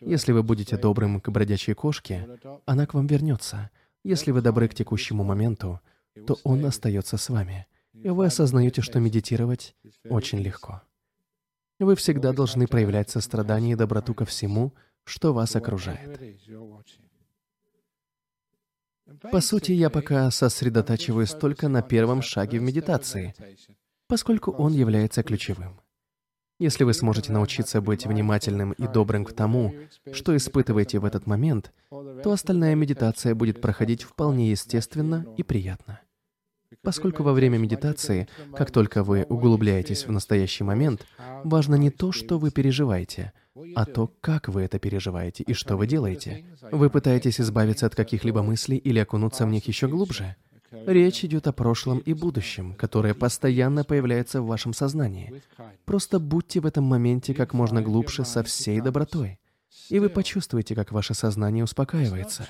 Если 0.00 0.32
вы 0.32 0.42
будете 0.42 0.76
добрым 0.76 1.20
к 1.20 1.28
бродячей 1.30 1.74
кошке, 1.74 2.26
она 2.66 2.86
к 2.86 2.94
вам 2.94 3.06
вернется. 3.06 3.70
Если 4.02 4.32
вы 4.32 4.40
добры 4.40 4.68
к 4.68 4.74
текущему 4.74 5.24
моменту, 5.24 5.80
то 6.26 6.38
он 6.42 6.64
остается 6.64 7.16
с 7.16 7.28
вами. 7.28 7.66
И 8.02 8.10
вы 8.10 8.26
осознаете, 8.26 8.82
что 8.82 9.00
медитировать 9.00 9.74
очень 10.08 10.38
легко. 10.38 10.82
Вы 11.78 11.94
всегда 11.94 12.32
должны 12.32 12.66
проявлять 12.66 13.10
сострадание 13.10 13.72
и 13.72 13.76
доброту 13.76 14.14
ко 14.14 14.24
всему, 14.24 14.74
что 15.04 15.32
вас 15.32 15.54
окружает. 15.56 16.20
По 19.32 19.40
сути, 19.40 19.72
я 19.72 19.88
пока 19.88 20.30
сосредотачиваюсь 20.30 21.30
только 21.30 21.68
на 21.68 21.82
первом 21.82 22.20
шаге 22.20 22.58
в 22.58 22.62
медитации, 22.62 23.34
поскольку 24.06 24.50
он 24.50 24.72
является 24.72 25.22
ключевым. 25.22 25.80
Если 26.58 26.82
вы 26.82 26.92
сможете 26.92 27.32
научиться 27.32 27.80
быть 27.80 28.04
внимательным 28.04 28.72
и 28.72 28.88
добрым 28.88 29.24
к 29.24 29.32
тому, 29.32 29.74
что 30.12 30.36
испытываете 30.36 30.98
в 30.98 31.04
этот 31.04 31.26
момент, 31.26 31.72
то 31.90 32.32
остальная 32.32 32.74
медитация 32.74 33.34
будет 33.36 33.60
проходить 33.60 34.02
вполне 34.02 34.50
естественно 34.50 35.24
и 35.36 35.44
приятно. 35.44 36.00
Поскольку 36.82 37.22
во 37.22 37.32
время 37.32 37.58
медитации, 37.58 38.28
как 38.54 38.70
только 38.70 39.02
вы 39.02 39.24
углубляетесь 39.28 40.06
в 40.06 40.12
настоящий 40.12 40.64
момент, 40.64 41.06
важно 41.44 41.74
не 41.76 41.90
то, 41.90 42.12
что 42.12 42.38
вы 42.38 42.50
переживаете, 42.50 43.32
а 43.74 43.84
то, 43.84 44.12
как 44.20 44.48
вы 44.48 44.62
это 44.62 44.78
переживаете 44.78 45.42
и 45.44 45.52
что 45.52 45.76
вы 45.76 45.86
делаете. 45.86 46.44
Вы 46.70 46.90
пытаетесь 46.90 47.40
избавиться 47.40 47.86
от 47.86 47.94
каких-либо 47.94 48.42
мыслей 48.42 48.76
или 48.76 48.98
окунуться 48.98 49.46
в 49.46 49.50
них 49.50 49.66
еще 49.66 49.88
глубже. 49.88 50.36
Речь 50.70 51.24
идет 51.24 51.46
о 51.46 51.52
прошлом 51.52 51.98
и 51.98 52.12
будущем, 52.12 52.74
которое 52.74 53.14
постоянно 53.14 53.84
появляется 53.84 54.42
в 54.42 54.46
вашем 54.46 54.74
сознании. 54.74 55.42
Просто 55.86 56.18
будьте 56.18 56.60
в 56.60 56.66
этом 56.66 56.84
моменте 56.84 57.32
как 57.34 57.54
можно 57.54 57.80
глубже 57.80 58.24
со 58.24 58.42
всей 58.42 58.80
добротой. 58.80 59.38
И 59.88 59.98
вы 59.98 60.08
почувствуете, 60.08 60.74
как 60.74 60.92
ваше 60.92 61.14
сознание 61.14 61.64
успокаивается. 61.64 62.46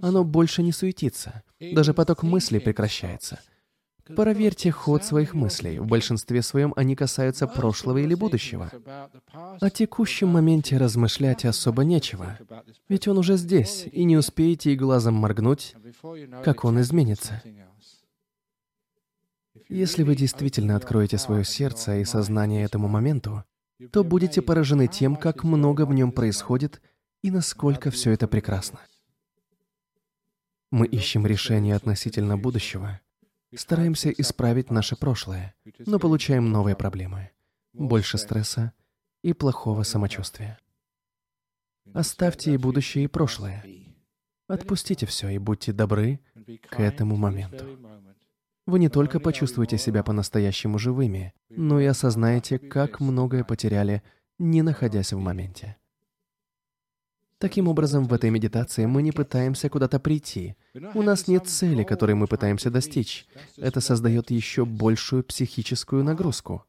Оно 0.00 0.24
больше 0.24 0.62
не 0.62 0.72
суетится. 0.72 1.42
Даже 1.60 1.94
поток 1.94 2.22
мыслей 2.22 2.60
прекращается. 2.60 3.38
Проверьте 4.16 4.70
ход 4.70 5.04
своих 5.04 5.32
мыслей. 5.32 5.78
В 5.78 5.86
большинстве 5.86 6.42
своем 6.42 6.72
они 6.76 6.96
касаются 6.96 7.46
прошлого 7.46 7.98
или 7.98 8.14
будущего. 8.14 8.70
О 9.60 9.70
текущем 9.70 10.28
моменте 10.28 10.76
размышлять 10.76 11.44
особо 11.44 11.84
нечего. 11.84 12.38
Ведь 12.88 13.06
он 13.06 13.18
уже 13.18 13.36
здесь, 13.36 13.86
и 13.90 14.04
не 14.04 14.16
успеете 14.16 14.72
и 14.72 14.76
глазом 14.76 15.14
моргнуть, 15.14 15.74
как 16.44 16.64
он 16.64 16.80
изменится. 16.80 17.42
Если 19.68 20.02
вы 20.02 20.16
действительно 20.16 20.76
откроете 20.76 21.16
свое 21.16 21.44
сердце 21.44 21.98
и 21.98 22.04
сознание 22.04 22.64
этому 22.64 22.88
моменту, 22.88 23.44
то 23.90 24.04
будете 24.04 24.42
поражены 24.42 24.86
тем, 24.86 25.16
как 25.16 25.44
много 25.44 25.86
в 25.86 25.92
нем 25.92 26.12
происходит 26.12 26.80
и 27.22 27.30
насколько 27.30 27.90
все 27.90 28.12
это 28.12 28.28
прекрасно. 28.28 28.80
Мы 30.70 30.86
ищем 30.86 31.26
решение 31.26 31.74
относительно 31.76 32.38
будущего, 32.38 33.00
стараемся 33.54 34.10
исправить 34.10 34.70
наше 34.70 34.96
прошлое, 34.96 35.54
но 35.80 35.98
получаем 35.98 36.50
новые 36.50 36.76
проблемы, 36.76 37.30
больше 37.72 38.18
стресса 38.18 38.72
и 39.22 39.32
плохого 39.32 39.82
самочувствия. 39.82 40.58
Оставьте 41.92 42.54
и 42.54 42.56
будущее, 42.56 43.04
и 43.04 43.08
прошлое. 43.08 43.64
Отпустите 44.48 45.06
все 45.06 45.28
и 45.28 45.38
будьте 45.38 45.72
добры 45.72 46.20
к 46.70 46.80
этому 46.80 47.16
моменту 47.16 47.78
вы 48.72 48.78
не 48.78 48.88
только 48.88 49.20
почувствуете 49.20 49.76
себя 49.76 50.02
по-настоящему 50.02 50.78
живыми, 50.78 51.34
но 51.50 51.78
и 51.78 51.84
осознаете, 51.84 52.58
как 52.58 53.00
многое 53.00 53.44
потеряли, 53.44 54.02
не 54.38 54.62
находясь 54.62 55.12
в 55.12 55.18
моменте. 55.18 55.76
Таким 57.36 57.68
образом, 57.68 58.04
в 58.04 58.14
этой 58.14 58.30
медитации 58.30 58.86
мы 58.86 59.02
не 59.02 59.12
пытаемся 59.12 59.68
куда-то 59.68 60.00
прийти. 60.00 60.56
У 60.94 61.02
нас 61.02 61.28
нет 61.28 61.48
цели, 61.48 61.82
которой 61.82 62.14
мы 62.14 62.26
пытаемся 62.26 62.70
достичь. 62.70 63.26
Это 63.58 63.82
создает 63.82 64.30
еще 64.30 64.64
большую 64.64 65.22
психическую 65.22 66.02
нагрузку. 66.02 66.64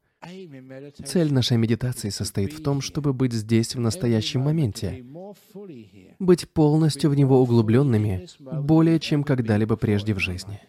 Цель 1.06 1.32
нашей 1.32 1.56
медитации 1.56 2.10
состоит 2.10 2.52
в 2.52 2.62
том, 2.62 2.82
чтобы 2.82 3.14
быть 3.14 3.32
здесь 3.32 3.74
в 3.74 3.80
настоящем 3.80 4.42
моменте, 4.42 5.02
быть 6.18 6.50
полностью 6.50 7.08
в 7.08 7.14
него 7.14 7.40
углубленными 7.40 8.26
более 8.40 9.00
чем 9.00 9.24
когда-либо 9.24 9.76
прежде 9.76 10.12
в 10.12 10.18
жизни. 10.18 10.60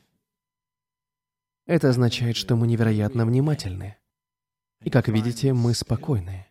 Это 1.65 1.89
означает, 1.89 2.35
что 2.35 2.55
мы 2.55 2.67
невероятно 2.67 3.25
внимательны. 3.25 3.97
И, 4.83 4.89
как 4.89 5.07
видите, 5.07 5.53
мы 5.53 5.73
спокойны. 5.73 6.45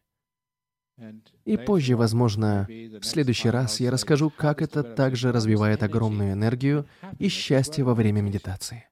И 1.45 1.57
позже, 1.57 1.97
возможно, 1.97 2.67
в 2.69 3.03
следующий 3.03 3.49
раз 3.49 3.81
я 3.81 3.91
расскажу, 3.91 4.31
как 4.31 4.63
это 4.63 4.83
также 4.83 5.33
развивает 5.33 5.83
огромную 5.83 6.33
энергию 6.33 6.87
и 7.19 7.29
счастье 7.29 7.85
во 7.85 7.95
время 7.95 8.21
медитации. 8.21 8.89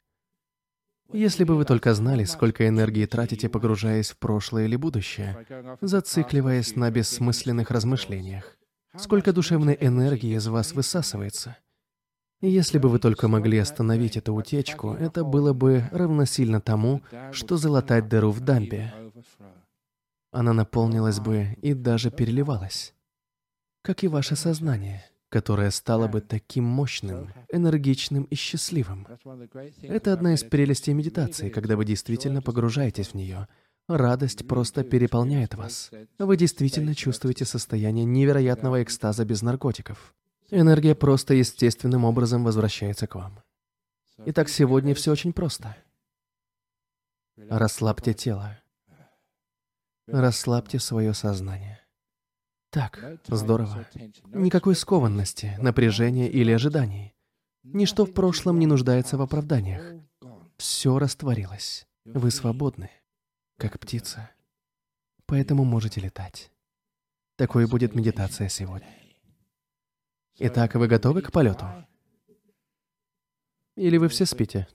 Если 1.12 1.44
бы 1.44 1.56
вы 1.56 1.64
только 1.64 1.92
знали, 1.94 2.24
сколько 2.24 2.66
энергии 2.66 3.04
тратите, 3.04 3.48
погружаясь 3.48 4.10
в 4.10 4.16
прошлое 4.16 4.64
или 4.64 4.76
будущее, 4.76 5.46
зацикливаясь 5.80 6.74
на 6.74 6.90
бессмысленных 6.90 7.70
размышлениях, 7.70 8.56
сколько 8.96 9.32
душевной 9.32 9.76
энергии 9.78 10.36
из 10.36 10.46
вас 10.46 10.72
высасывается. 10.72 11.56
Если 12.49 12.78
бы 12.78 12.88
вы 12.88 12.99
только 12.99 13.28
могли 13.28 13.58
остановить 13.58 14.16
эту 14.16 14.34
утечку, 14.34 14.94
это 14.94 15.25
было 15.25 15.52
бы 15.52 15.88
равносильно 15.92 16.61
тому, 16.61 17.02
что 17.32 17.56
залатать 17.56 18.08
дыру 18.08 18.30
в 18.30 18.40
дамбе. 18.40 18.92
Она 20.30 20.52
наполнилась 20.52 21.20
бы 21.20 21.56
и 21.62 21.75
даже 21.75 22.11
переливалась. 22.11 22.94
Как 23.82 24.04
и 24.04 24.08
ваше 24.08 24.37
сознание 24.37 25.04
которое 25.32 25.70
стало 25.70 26.08
бы 26.08 26.20
таким 26.20 26.64
мощным, 26.64 27.32
энергичным 27.50 28.25
и 28.25 28.34
счастливым. 28.34 29.06
Это 29.80 30.12
одна 30.12 30.34
из 30.34 30.44
прелестей 30.44 30.92
медитации, 30.92 31.49
когда 31.49 31.75
вы 31.76 31.87
действительно 31.87 32.42
погружаетесь 32.42 33.08
в 33.08 33.14
нее. 33.14 33.49
Радость 33.88 34.46
просто 34.46 34.84
переполняет 34.84 35.54
вас. 35.54 35.90
Вы 36.18 36.37
действительно 36.37 36.94
чувствуете 36.94 37.46
состояние 37.46 38.04
невероятного 38.04 38.82
экстаза 38.82 39.25
без 39.25 39.40
наркотиков. 39.40 40.14
Энергия 40.54 40.94
просто 40.94 41.32
естественным 41.32 42.04
образом 42.04 42.44
возвращается 42.44 43.06
к 43.06 43.14
вам. 43.14 43.42
Итак, 44.26 44.50
сегодня 44.50 44.94
все 44.94 45.11
очень 45.11 45.32
просто. 45.32 45.75
Расслабьте 47.37 48.12
тело. 48.12 48.61
Расслабьте 50.06 50.78
свое 50.78 51.14
сознание. 51.14 51.80
Так, 52.68 53.18
здорово. 53.28 53.87
Никакой 54.26 54.75
скованности, 54.75 55.56
напряжения 55.59 56.28
или 56.28 56.52
ожиданий. 56.52 57.14
Ничто 57.62 58.04
в 58.04 58.12
прошлом 58.12 58.59
не 58.59 58.66
нуждается 58.66 59.16
в 59.16 59.23
оправданиях. 59.23 60.02
Все 60.59 60.99
растворилось. 60.99 61.87
Вы 62.04 62.30
свободны, 62.30 62.90
как 63.56 63.80
птица. 63.80 64.30
Поэтому 65.25 65.64
можете 65.64 66.02
летать. 66.02 66.50
Такой 67.37 67.66
будет 67.66 67.94
медитация 67.94 68.50
сегодня. 68.50 69.01
Итак, 70.38 70.74
вы 70.74 70.88
готовы 70.88 71.22
к 71.22 71.30
полету? 71.30 71.66
Или 73.76 73.96
вы 73.96 74.08
все 74.08 74.26
спите? 74.26 74.66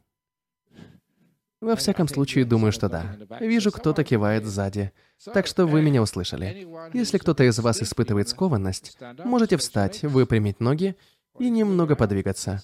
Во 1.60 1.76
всяком 1.76 2.08
случае, 2.08 2.46
думаю, 2.46 2.72
что 2.72 2.88
да. 2.88 3.18
Вижу, 3.40 3.72
кто-то 3.72 4.04
кивает 4.04 4.46
сзади. 4.46 4.92
Так 5.34 5.48
что 5.48 5.66
вы 5.66 5.82
меня 5.82 6.02
услышали. 6.02 6.68
Если 6.94 7.18
кто-то 7.18 7.44
из 7.44 7.58
вас 7.60 7.82
испытывает 7.82 8.30
скованность, 8.30 8.98
можете 9.26 9.58
встать, 9.58 10.04
выпрямить 10.04 10.60
ноги 10.60 10.96
и 11.40 11.50
немного 11.50 11.96
подвигаться. 11.96 12.62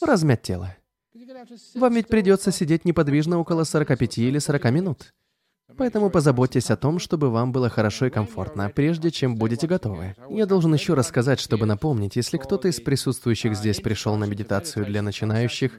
Размять 0.00 0.42
тело. 0.42 0.76
Вам 1.74 1.94
ведь 1.94 2.08
придется 2.08 2.52
сидеть 2.52 2.84
неподвижно 2.84 3.38
около 3.38 3.64
45 3.64 4.18
или 4.18 4.38
40 4.38 4.64
минут. 4.70 5.12
Поэтому 5.76 6.10
позаботьтесь 6.10 6.70
о 6.70 6.76
том, 6.76 6.98
чтобы 6.98 7.30
вам 7.30 7.52
было 7.52 7.68
хорошо 7.68 8.06
и 8.06 8.10
комфортно, 8.10 8.70
прежде 8.70 9.10
чем 9.10 9.36
будете 9.36 9.66
готовы. 9.66 10.14
Я 10.30 10.46
должен 10.46 10.74
еще 10.74 10.94
раз 10.94 11.08
сказать, 11.08 11.40
чтобы 11.40 11.66
напомнить, 11.66 12.16
если 12.16 12.38
кто-то 12.38 12.68
из 12.68 12.80
присутствующих 12.80 13.56
здесь 13.56 13.80
пришел 13.80 14.16
на 14.16 14.24
медитацию 14.24 14.86
для 14.86 15.02
начинающих, 15.02 15.78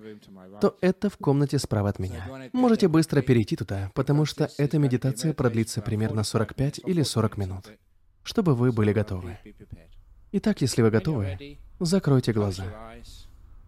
то 0.61 0.77
это 0.81 1.09
в 1.09 1.17
комнате 1.17 1.59
справа 1.59 1.89
от 1.89 1.99
меня. 1.99 2.49
Можете 2.53 2.87
быстро 2.87 3.21
перейти 3.21 3.55
туда, 3.55 3.91
потому 3.93 4.25
что 4.25 4.49
эта 4.57 4.77
медитация 4.79 5.33
продлится 5.33 5.81
примерно 5.81 6.23
45 6.23 6.81
или 6.85 7.03
40 7.03 7.37
минут, 7.37 7.65
чтобы 8.23 8.55
вы 8.55 8.71
были 8.71 8.93
готовы. 8.93 9.37
Итак, 10.31 10.61
если 10.61 10.81
вы 10.81 10.89
готовы, 10.89 11.59
закройте 11.79 12.33
глаза. 12.33 12.65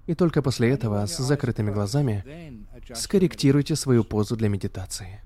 И 0.08 0.14
только 0.14 0.42
после 0.42 0.70
этого, 0.70 1.06
с 1.06 1.18
закрытыми 1.18 1.72
глазами, 1.72 2.66
скорректируйте 2.94 3.76
свою 3.76 4.04
позу 4.04 4.36
для 4.36 4.50
медитации. 4.50 5.22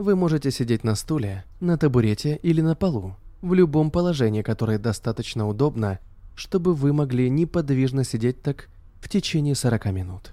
Вы 0.00 0.16
можете 0.16 0.50
сидеть 0.50 0.82
на 0.82 0.94
стуле, 0.94 1.44
на 1.60 1.76
табурете 1.76 2.36
или 2.36 2.62
на 2.62 2.74
полу, 2.74 3.16
в 3.42 3.52
любом 3.52 3.90
положении, 3.90 4.40
которое 4.40 4.78
достаточно 4.78 5.46
удобно, 5.46 5.98
чтобы 6.34 6.72
вы 6.74 6.94
могли 6.94 7.28
неподвижно 7.28 8.02
сидеть 8.02 8.40
так 8.40 8.70
в 9.02 9.10
течение 9.10 9.54
40 9.54 9.92
минут. 9.92 10.32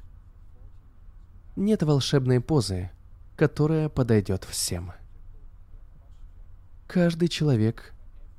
Нет 1.57 1.83
волшебной 1.83 2.39
позы, 2.39 2.91
которая 3.35 3.89
подойдет 3.89 4.45
всем. 4.45 4.93
Каждый 6.87 7.27
человек 7.27 7.93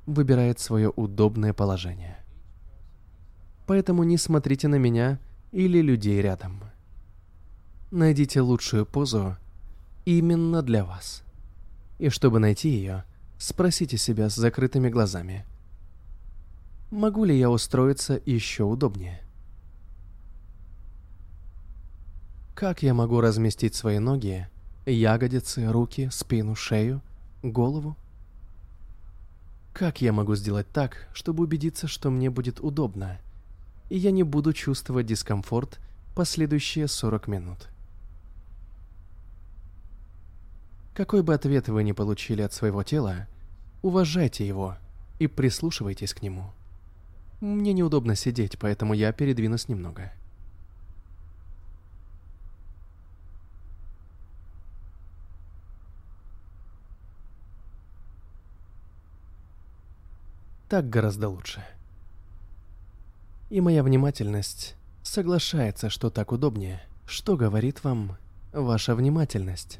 выбирает 0.07 0.59
свое 0.59 0.89
удобное 0.89 1.53
положение. 1.53 2.17
Поэтому 3.67 4.01
не 4.01 4.17
смотрите 4.17 4.67
на 4.67 4.79
меня 4.79 5.19
или 5.51 5.79
людей 5.79 6.23
рядом. 6.23 6.63
Найдите 7.91 8.41
лучшую 8.41 8.87
позу 8.87 9.37
именно 10.05 10.61
для 10.61 10.83
вас. 10.83 11.23
И 11.97 12.09
чтобы 12.09 12.39
найти 12.39 12.69
ее, 12.69 13.03
спросите 13.37 13.97
себя 13.97 14.29
с 14.29 14.35
закрытыми 14.35 14.89
глазами. 14.89 15.45
Могу 16.91 17.23
ли 17.23 17.37
я 17.37 17.49
устроиться 17.49 18.21
еще 18.25 18.63
удобнее? 18.63 19.21
Как 22.55 22.83
я 22.83 22.93
могу 22.93 23.21
разместить 23.21 23.75
свои 23.75 23.99
ноги, 23.99 24.47
ягодицы, 24.85 25.71
руки, 25.71 26.09
спину, 26.11 26.55
шею, 26.55 27.01
голову? 27.43 27.95
Как 29.71 30.01
я 30.01 30.11
могу 30.11 30.35
сделать 30.35 30.67
так, 30.73 31.07
чтобы 31.13 31.43
убедиться, 31.43 31.87
что 31.87 32.09
мне 32.09 32.29
будет 32.29 32.59
удобно, 32.59 33.19
и 33.89 33.97
я 33.97 34.11
не 34.11 34.23
буду 34.23 34.51
чувствовать 34.51 35.05
дискомфорт 35.05 35.79
последующие 36.15 36.87
40 36.87 37.27
минут? 37.27 37.69
Какой 40.99 41.23
бы 41.23 41.33
ответ 41.33 41.69
вы 41.69 41.85
ни 41.85 41.93
получили 41.93 42.41
от 42.41 42.51
своего 42.51 42.83
тела, 42.83 43.25
уважайте 43.81 44.45
его 44.45 44.75
и 45.17 45.27
прислушивайтесь 45.27 46.13
к 46.13 46.21
нему. 46.21 46.51
Мне 47.39 47.71
неудобно 47.71 48.17
сидеть, 48.17 48.59
поэтому 48.59 48.93
я 48.93 49.13
передвинусь 49.13 49.69
немного. 49.69 50.11
Так 60.67 60.89
гораздо 60.89 61.29
лучше. 61.29 61.63
И 63.49 63.61
моя 63.61 63.83
внимательность 63.83 64.75
соглашается, 65.01 65.89
что 65.89 66.09
так 66.09 66.33
удобнее. 66.33 66.81
Что 67.05 67.37
говорит 67.37 67.85
вам 67.85 68.17
ваша 68.51 68.95
внимательность? 68.95 69.79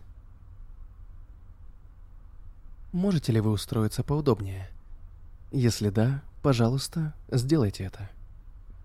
Можете 2.91 3.31
ли 3.31 3.39
вы 3.39 3.51
устроиться 3.51 4.03
поудобнее? 4.03 4.69
Если 5.51 5.89
да, 5.89 6.21
пожалуйста, 6.41 7.13
сделайте 7.29 7.83
это. 7.83 8.09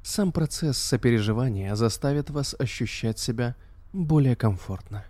Сам 0.03 0.33
процесс 0.33 0.77
сопереживания 0.77 1.75
заставит 1.75 2.29
вас 2.29 2.55
ощущать 2.59 3.19
себя 3.19 3.57
более 3.95 4.37
комфортно. 4.37 5.05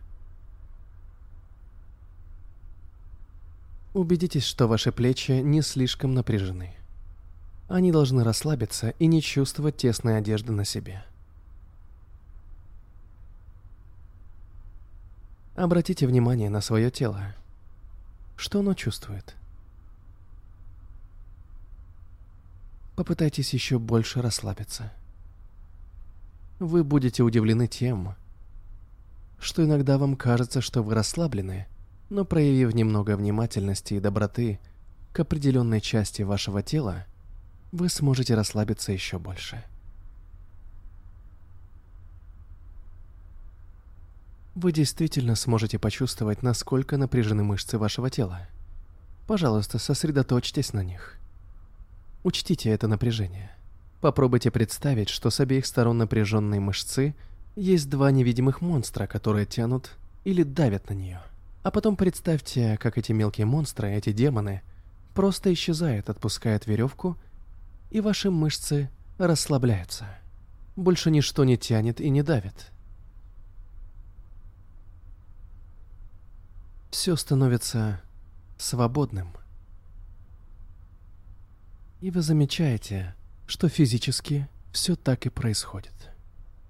Убедитесь, 3.95 4.45
что 4.45 4.69
ваши 4.69 4.93
плечи 4.93 5.33
не 5.33 5.63
слишком 5.63 6.15
напряжены. 6.15 6.75
Они 7.69 7.91
должны 7.91 8.23
расслабиться 8.23 8.91
и 8.99 9.07
не 9.07 9.23
чувствовать 9.23 9.77
тесной 9.77 10.19
одежды 10.19 10.53
на 10.53 10.65
себе. 10.65 11.05
Обратите 15.57 16.07
внимание 16.07 16.51
на 16.51 16.61
свое 16.61 16.91
тело. 16.91 17.35
Что 18.37 18.61
оно 18.61 18.75
чувствует? 18.75 19.35
Попытайтесь 22.97 23.53
еще 23.53 23.79
больше 23.79 24.23
расслабиться. 24.23 24.93
Вы 26.61 26.85
будете 26.85 27.23
удивлены 27.23 27.67
тем, 27.67 28.15
что 29.39 29.65
иногда 29.65 29.99
вам 29.99 30.17
кажется, 30.17 30.61
что 30.61 30.83
вы 30.83 30.95
расслаблены, 30.95 31.67
но 32.09 32.25
проявив 32.25 32.75
немного 32.75 33.17
внимательности 33.17 33.95
и 33.95 34.01
доброты 34.01 34.61
к 35.13 35.21
определенной 35.21 35.81
части 35.81 36.23
вашего 36.23 36.63
тела, 36.63 37.07
вы 37.73 37.89
сможете 37.89 38.35
расслабиться 38.35 38.93
еще 38.93 39.19
больше. 39.19 39.65
Вы 44.55 44.73
действительно 44.73 45.35
сможете 45.35 45.79
почувствовать, 45.79 46.43
насколько 46.43 46.97
напряжены 46.97 47.43
мышцы 47.43 47.77
вашего 47.79 48.11
тела. 48.11 48.47
Пожалуйста, 49.27 49.79
сосредоточьтесь 49.79 50.73
на 50.73 50.83
них. 50.85 51.19
Учтите 52.23 52.71
это 52.71 52.87
напряжение. 52.89 53.51
Попробуйте 54.01 54.51
представить, 54.51 55.09
что 55.09 55.31
с 55.31 55.41
обеих 55.41 55.67
сторон 55.67 55.99
напряженной 55.99 56.59
мышцы 56.59 57.15
есть 57.57 57.89
два 57.89 58.11
невидимых 58.11 58.61
монстра, 58.61 59.07
которые 59.07 59.47
тянут 59.47 59.93
или 60.25 60.43
давят 60.43 60.89
на 60.89 60.95
нее. 60.95 61.21
А 61.63 61.71
потом 61.71 61.97
представьте, 61.97 62.77
как 62.79 62.99
эти 62.99 63.13
мелкие 63.13 63.47
монстры, 63.47 63.91
эти 63.93 64.13
демоны, 64.13 64.63
просто 65.15 65.53
исчезают, 65.53 66.11
отпускают 66.11 66.67
веревку, 66.67 67.17
и 67.91 68.01
ваши 68.01 68.31
мышцы 68.31 68.91
расслабляются. 69.19 70.07
Больше 70.77 71.11
ничто 71.11 71.45
не 71.45 71.57
тянет 71.57 72.01
и 72.01 72.11
не 72.11 72.23
давит. 72.23 72.73
Все 76.95 77.17
становится 77.17 78.01
свободным. 78.57 79.33
И 82.01 82.13
вы 82.13 82.23
замечаете, 82.23 83.17
что 83.49 83.69
физически 83.69 84.49
все 84.71 84.95
так 84.95 85.27
и 85.27 85.29
происходит. 85.29 85.93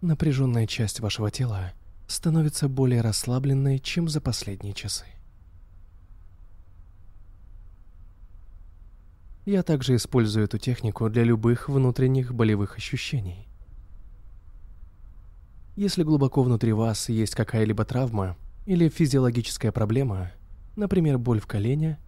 Напряженная 0.00 0.66
часть 0.66 1.00
вашего 1.00 1.30
тела 1.30 1.74
становится 2.06 2.70
более 2.70 3.02
расслабленной, 3.02 3.78
чем 3.80 4.08
за 4.08 4.22
последние 4.22 4.72
часы. 4.72 5.04
Я 9.44 9.62
также 9.62 9.94
использую 9.94 10.46
эту 10.46 10.56
технику 10.56 11.10
для 11.10 11.22
любых 11.22 11.68
внутренних 11.68 12.32
болевых 12.32 12.78
ощущений. 12.78 13.46
Если 15.76 16.02
глубоко 16.02 16.42
внутри 16.42 16.72
вас 16.72 17.10
есть 17.10 17.34
какая-либо 17.34 17.84
травма 17.84 18.38
или 18.66 18.88
физиологическая 18.88 19.72
проблема, 19.72 20.30
например, 20.76 21.18
боль 21.18 21.40
в 21.40 21.46
колене, 21.46 21.98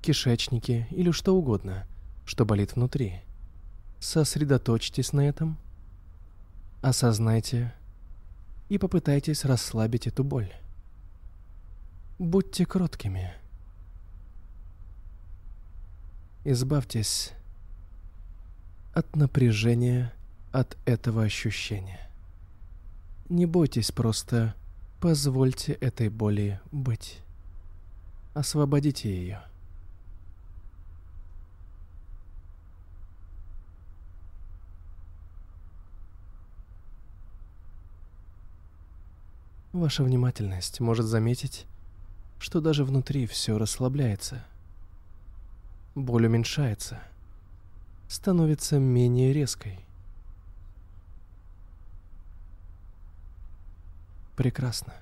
кишечнике 0.00 0.86
или 0.90 1.10
что 1.10 1.36
угодно, 1.36 1.86
что 2.24 2.44
болит 2.44 2.76
внутри, 2.76 3.20
сосредоточьтесь 3.98 5.12
на 5.12 5.28
этом, 5.28 5.58
осознайте 6.82 7.74
и 8.68 8.78
попытайтесь 8.78 9.44
расслабить 9.44 10.06
эту 10.06 10.22
боль. 10.22 10.52
Будьте 12.18 12.64
кроткими. 12.66 13.32
Избавьтесь 16.44 17.32
от 18.94 19.16
напряжения 19.16 20.12
от 20.52 20.76
этого 20.84 21.22
ощущения. 21.24 22.10
Не 23.28 23.46
бойтесь, 23.46 23.90
просто 23.92 24.54
позвольте 25.00 25.72
этой 25.72 26.08
боли 26.08 26.60
быть. 26.72 27.20
Освободите 28.34 29.08
ее. 29.10 29.42
Ваша 39.72 40.02
внимательность 40.02 40.80
может 40.80 41.06
заметить, 41.06 41.66
что 42.40 42.60
даже 42.60 42.84
внутри 42.84 43.26
все 43.26 43.58
расслабляется. 43.58 44.44
Боль 45.94 46.26
уменьшается, 46.26 47.00
становится 48.08 48.78
менее 48.78 49.32
резкой. 49.32 49.87
Прекрасно. 54.38 54.94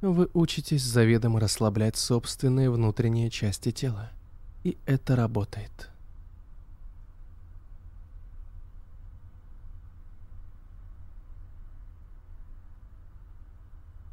Вы 0.00 0.30
учитесь 0.32 0.82
заведомо 0.82 1.38
расслаблять 1.38 1.98
собственные 1.98 2.70
внутренние 2.70 3.28
части 3.28 3.72
тела. 3.72 4.10
И 4.62 4.78
это 4.86 5.16
работает. 5.16 5.90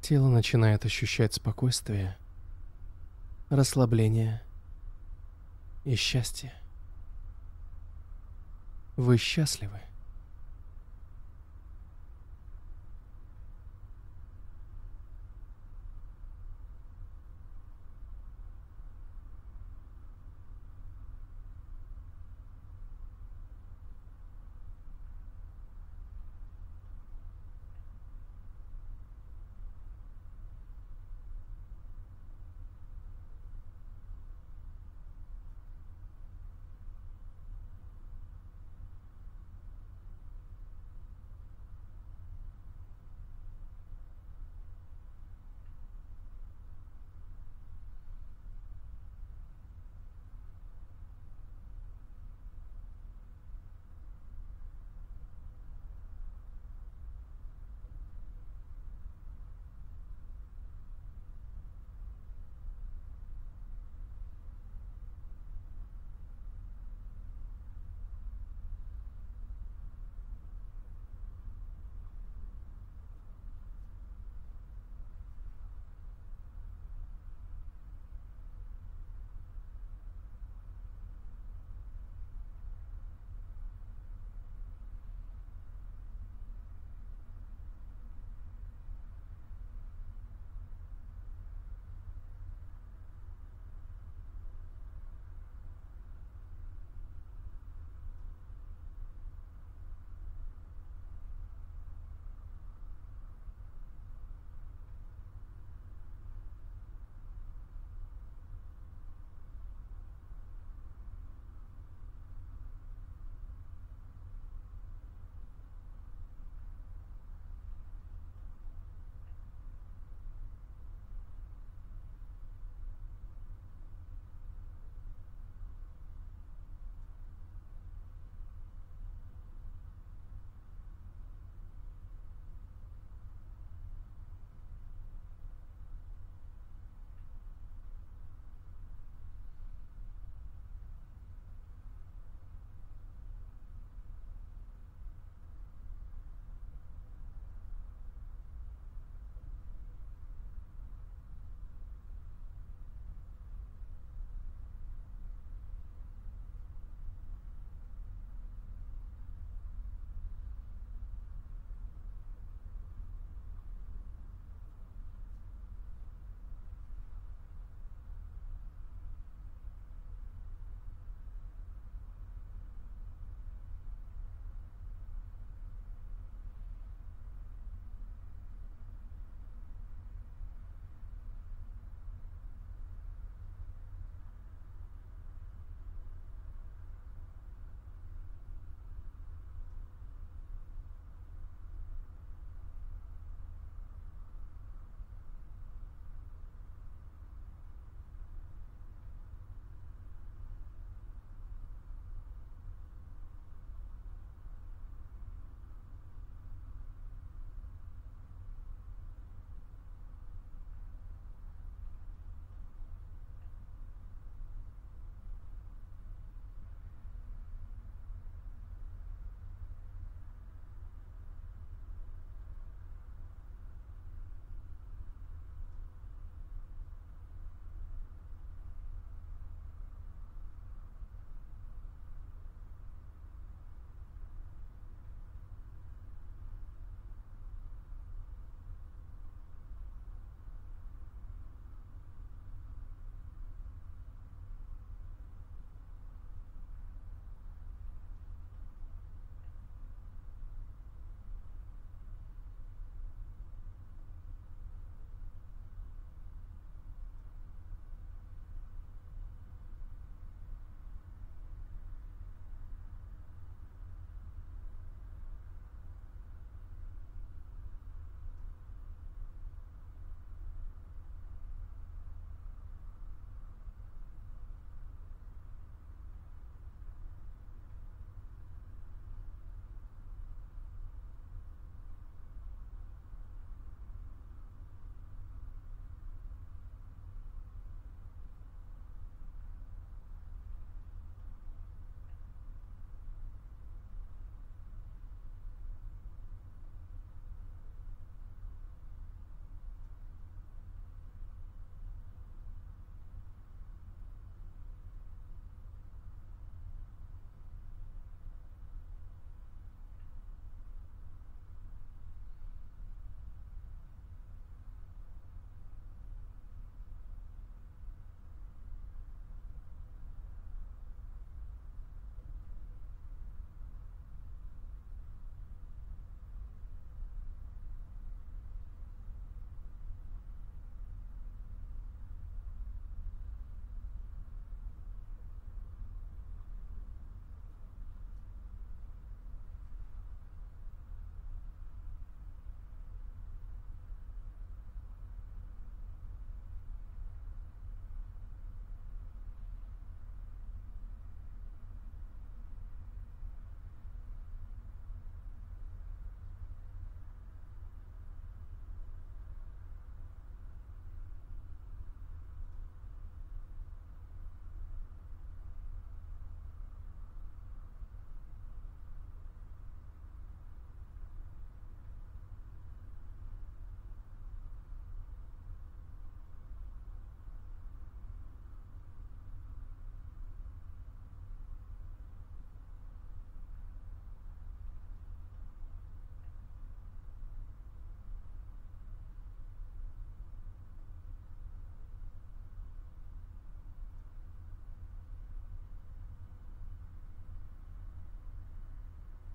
Тело 0.02 0.28
начинает 0.28 0.84
ощущать 0.84 1.34
спокойствие, 1.34 2.18
расслабление 3.50 4.42
и 5.86 5.96
счастье. 5.96 6.54
Вы 8.98 9.16
счастливы. 9.16 9.80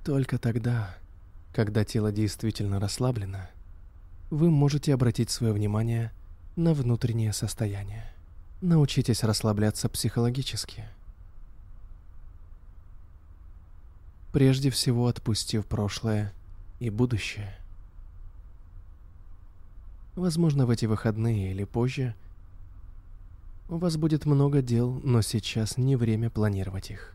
Только 0.07 0.38
тогда, 0.38 0.95
когда 1.53 1.85
тело 1.85 2.12
действительно 2.12 2.79
расслаблено, 2.79 3.40
вы 4.31 4.51
можете 4.51 4.95
обратить 4.95 5.31
свое 5.31 5.53
внимание 5.53 6.12
на 6.55 6.75
внутреннее 6.75 7.33
состояние. 7.33 8.05
Научитесь 8.61 9.25
расслабляться 9.25 9.88
психологически. 9.88 10.85
Прежде 14.31 14.71
всего 14.71 15.09
отпустив 15.09 15.66
прошлое 15.66 16.33
и 16.79 16.88
будущее. 16.88 17.53
Возможно, 20.14 20.66
в 20.66 20.71
эти 20.71 20.87
выходные 20.87 21.51
или 21.51 21.64
позже 21.64 22.14
у 23.69 23.77
вас 23.77 23.97
будет 23.97 24.25
много 24.25 24.62
дел, 24.62 25.01
но 25.03 25.21
сейчас 25.21 25.77
не 25.77 25.97
время 25.97 26.31
планировать 26.31 26.92
их. 26.92 27.12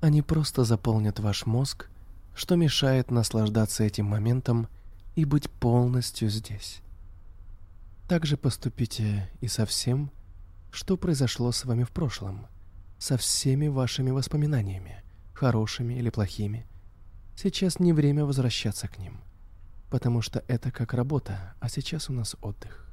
Они 0.00 0.22
просто 0.22 0.64
заполнят 0.64 1.20
ваш 1.20 1.46
мозг 1.46 1.88
что 2.36 2.54
мешает 2.54 3.10
наслаждаться 3.10 3.82
этим 3.82 4.04
моментом 4.04 4.68
и 5.14 5.24
быть 5.24 5.50
полностью 5.50 6.28
здесь. 6.28 6.82
Также 8.08 8.36
поступите 8.36 9.30
и 9.40 9.48
со 9.48 9.64
всем, 9.64 10.12
что 10.70 10.98
произошло 10.98 11.50
с 11.50 11.64
вами 11.64 11.84
в 11.84 11.90
прошлом, 11.90 12.46
со 12.98 13.16
всеми 13.16 13.68
вашими 13.68 14.10
воспоминаниями, 14.10 15.02
хорошими 15.32 15.94
или 15.94 16.10
плохими. 16.10 16.66
Сейчас 17.34 17.80
не 17.80 17.94
время 17.94 18.26
возвращаться 18.26 18.86
к 18.86 18.98
ним, 18.98 19.22
потому 19.90 20.20
что 20.20 20.44
это 20.46 20.70
как 20.70 20.92
работа, 20.92 21.54
а 21.58 21.70
сейчас 21.70 22.10
у 22.10 22.12
нас 22.12 22.36
отдых. 22.42 22.86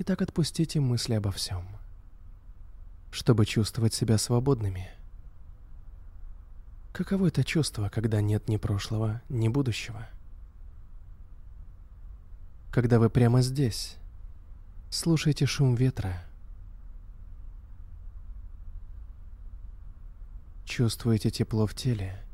Итак, 0.00 0.20
отпустите 0.20 0.80
мысли 0.80 1.14
обо 1.14 1.30
всем. 1.32 1.66
Чтобы 3.10 3.46
чувствовать 3.46 3.94
себя 3.94 4.18
свободными– 4.18 4.90
Каково 6.94 7.26
это 7.26 7.42
чувство, 7.42 7.88
когда 7.88 8.20
нет 8.20 8.48
ни 8.48 8.56
прошлого, 8.56 9.20
ни 9.28 9.48
будущего? 9.48 10.06
Когда 12.70 13.00
вы 13.00 13.10
прямо 13.10 13.42
здесь, 13.42 13.96
слушаете 14.90 15.44
шум 15.44 15.74
ветра, 15.74 16.24
чувствуете 20.64 21.32
тепло 21.32 21.66
в 21.66 21.74
теле, 21.74 22.24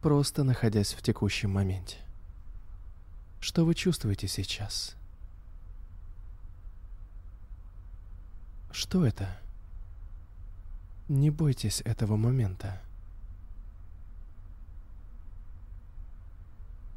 просто 0.00 0.44
находясь 0.44 0.94
в 0.94 1.02
текущем 1.02 1.50
моменте. 1.50 1.98
Что 3.38 3.66
вы 3.66 3.74
чувствуете 3.74 4.28
сейчас? 4.28 4.96
Что 8.72 9.04
это? 9.04 9.38
Не 11.08 11.28
бойтесь 11.28 11.82
этого 11.82 12.16
момента. 12.16 12.80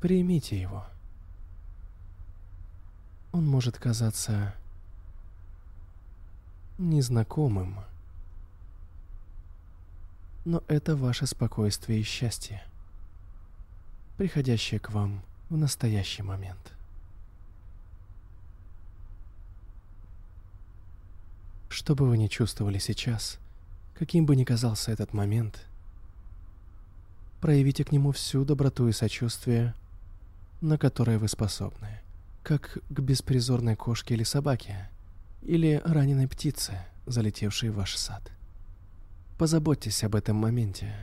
Примите 0.03 0.59
его. 0.59 0.85
Он 3.31 3.47
может 3.47 3.77
казаться 3.77 4.53
незнакомым, 6.77 7.79
но 10.43 10.61
это 10.67 10.97
ваше 10.97 11.25
спокойствие 11.25 12.01
и 12.01 12.03
счастье, 12.03 12.61
приходящее 14.17 14.81
к 14.81 14.91
вам 14.91 15.23
в 15.49 15.55
настоящий 15.55 16.21
момент. 16.21 16.73
Что 21.69 21.95
бы 21.95 22.09
вы 22.09 22.17
ни 22.17 22.27
чувствовали 22.27 22.77
сейчас, 22.77 23.39
каким 23.93 24.25
бы 24.25 24.35
ни 24.35 24.43
казался 24.43 24.91
этот 24.91 25.13
момент, 25.13 25.65
проявите 27.39 27.85
к 27.85 27.93
нему 27.93 28.11
всю 28.11 28.43
доброту 28.43 28.89
и 28.89 28.91
сочувствие, 28.91 29.73
на 30.63 30.77
которое 30.77 31.19
вы 31.19 31.27
способны, 31.27 31.99
как 32.41 32.77
к 32.89 32.99
беспризорной 33.01 33.75
кошке 33.75 34.13
или 34.13 34.23
собаке, 34.23 34.89
или 35.41 35.81
раненой 35.83 36.29
птице, 36.29 36.85
залетевшей 37.05 37.69
в 37.69 37.75
ваш 37.75 37.97
сад. 37.97 38.31
Позаботьтесь 39.37 40.05
об 40.05 40.15
этом 40.15 40.37
моменте. 40.37 40.95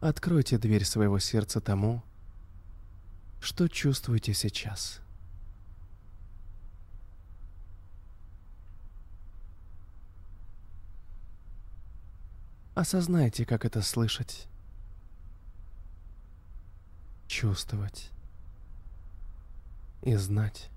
Откройте 0.00 0.56
дверь 0.56 0.84
своего 0.84 1.18
сердца 1.18 1.60
тому, 1.60 2.04
что 3.40 3.66
чувствуете 3.66 4.32
сейчас. 4.32 5.00
Осознайте, 12.76 13.44
как 13.44 13.64
это 13.64 13.82
слышать 13.82 14.46
чувствовать 17.26 18.10
и 20.02 20.16
знать. 20.16 20.70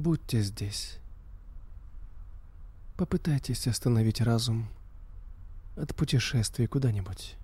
Будьте 0.00 0.40
здесь. 0.40 0.96
Попытайтесь 2.96 3.66
остановить 3.66 4.22
разум 4.22 4.66
от 5.76 5.94
путешествия 5.94 6.66
куда-нибудь. 6.66 7.36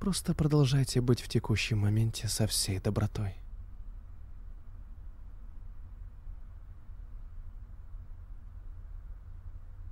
Просто 0.00 0.34
продолжайте 0.34 1.00
быть 1.00 1.20
в 1.20 1.28
текущем 1.28 1.78
моменте 1.78 2.26
со 2.26 2.48
всей 2.48 2.80
добротой. 2.80 3.36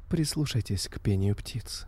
Прислушайтесь 0.09 0.88
к 0.88 0.99
пению 0.99 1.36
птиц. 1.36 1.86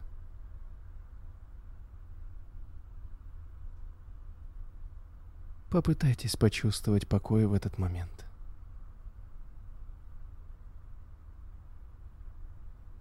Попытайтесь 5.71 6.37
почувствовать 6.37 7.09
покой 7.09 7.47
в 7.47 7.53
этот 7.53 7.79
момент. 7.79 8.27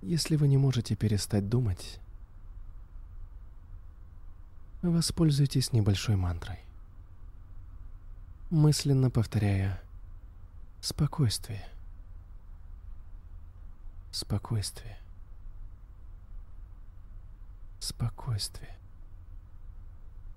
Если 0.01 0.35
вы 0.35 0.47
не 0.47 0.57
можете 0.57 0.95
перестать 0.95 1.47
думать, 1.47 1.99
воспользуйтесь 4.81 5.73
небольшой 5.73 6.15
мантрой, 6.15 6.59
мысленно 8.49 9.11
повторяя 9.11 9.79
«спокойствие, 10.81 11.63
спокойствие, 14.11 14.97
спокойствие». 17.79 18.75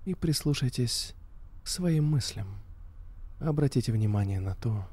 И 0.05 0.13
прислушайтесь 0.13 1.15
к 1.63 1.67
своим 1.67 2.05
мыслям. 2.05 2.59
Обратите 3.39 3.91
внимание 3.91 4.39
на 4.39 4.53
то, 4.53 4.87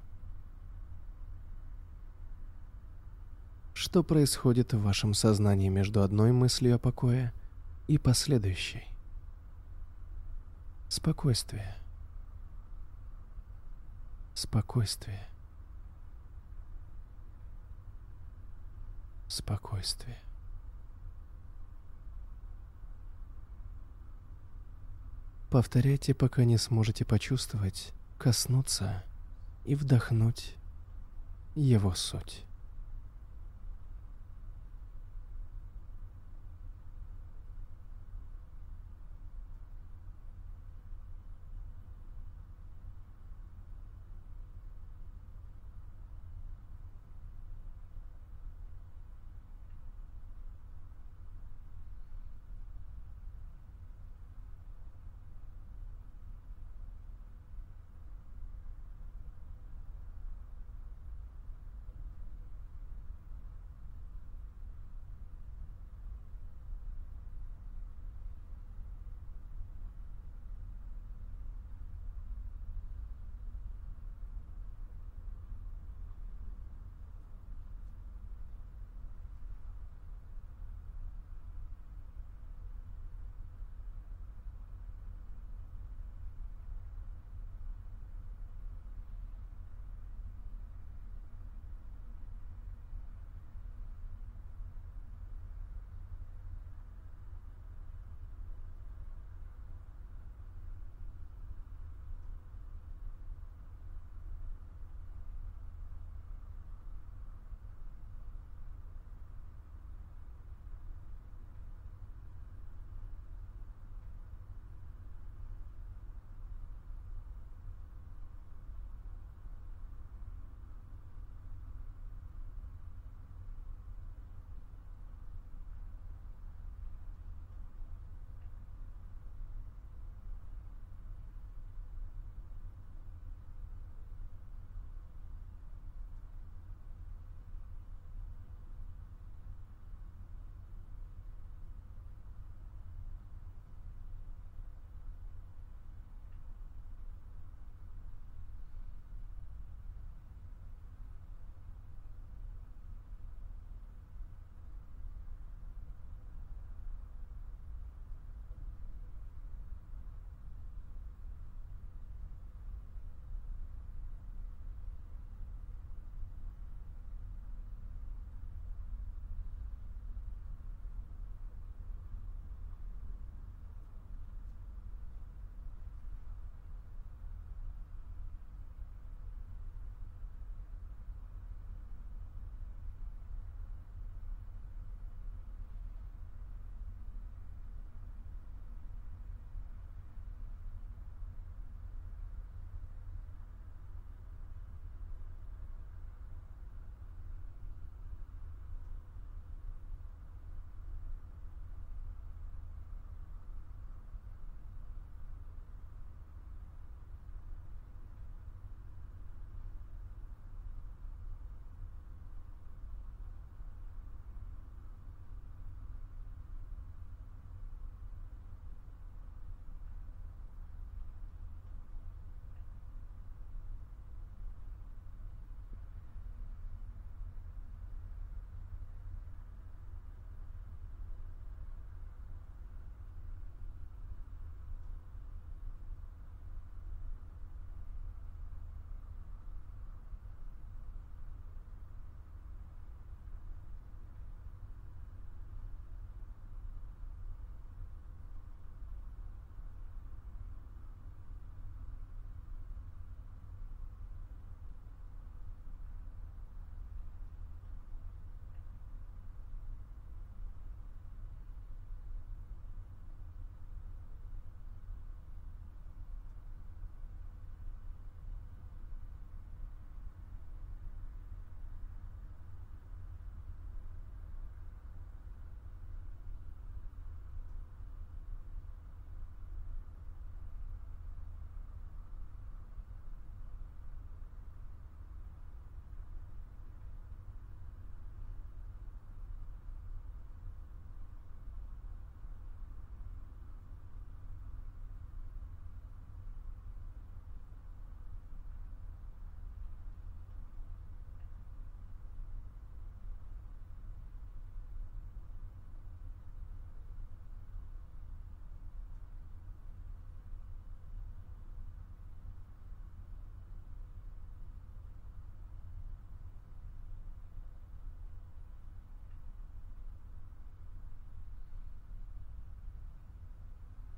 что 3.75 4.03
происходит 4.03 4.73
в 4.73 4.83
вашем 4.83 5.14
сознании 5.14 5.68
между 5.68 6.03
одной 6.03 6.33
мыслью 6.33 6.77
о 6.77 6.79
покое 6.79 7.33
и 7.89 7.99
последующей. 7.99 8.85
Спокойствие. 10.89 11.75
Спокойствие. 14.35 15.27
Спокойствие. 19.29 20.18
Повторяйте, 25.49 26.14
пока 26.14 26.45
не 26.45 26.59
сможете 26.59 27.05
почувствовать, 27.05 27.93
коснуться 28.18 29.05
и 29.64 29.75
вдохнуть 29.75 30.55
его 31.55 31.95
суть. 31.95 32.45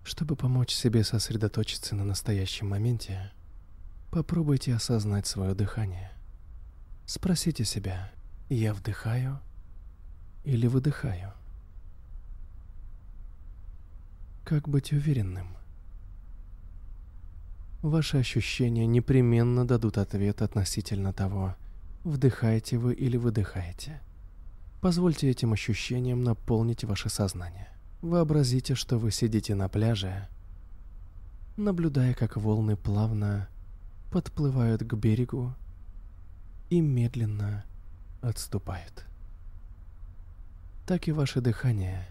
Чтобы 0.05 0.37
помочь 0.37 0.71
себе 0.75 1.03
сосредоточиться 1.03 1.95
на 1.95 2.05
настоящем 2.05 2.69
моменте, 2.69 3.33
попробуйте 4.11 4.75
осознать 4.75 5.27
свое 5.27 5.55
дыхание. 5.55 6.13
Спросите 7.07 7.65
себя, 7.65 8.13
я 8.51 8.75
вдыхаю 8.75 9.41
или 10.45 10.67
выдыхаю? 10.67 11.33
Как 14.45 14.69
быть 14.69 14.93
уверенным? 14.93 15.57
Ваши 17.81 18.19
ощущения 18.19 18.87
непременно 18.87 19.67
дадут 19.67 19.97
ответ 19.97 20.43
относительно 20.43 21.15
того, 21.15 21.57
вдыхаете 22.05 22.77
вы 22.77 22.93
или 22.93 23.17
выдыхаете. 23.17 24.03
Позвольте 24.83 25.31
этим 25.31 25.55
ощущениям 25.55 26.23
наполнить 26.23 26.85
ваше 26.85 27.09
сознание. 27.09 27.74
Вообразите, 28.05 28.75
что 28.75 28.99
вы 28.99 29.11
сидите 29.11 29.55
на 29.55 29.67
пляже, 29.67 30.29
наблюдая, 31.57 32.13
как 32.13 32.37
волны 32.37 32.77
плавно 32.77 33.49
подплывают 34.11 34.83
к 34.83 34.93
берегу 34.93 35.55
и 36.69 36.83
медленно 36.83 37.65
отступают. 38.21 39.07
Так 40.87 41.09
и 41.09 41.13
ваше 41.13 41.41
дыхание 41.41 42.07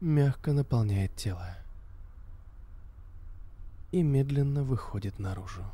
мягко 0.00 0.54
наполняет 0.54 1.14
тело 1.16 1.54
и 3.92 4.02
медленно 4.02 4.62
выходит 4.62 5.18
наружу. 5.18 5.66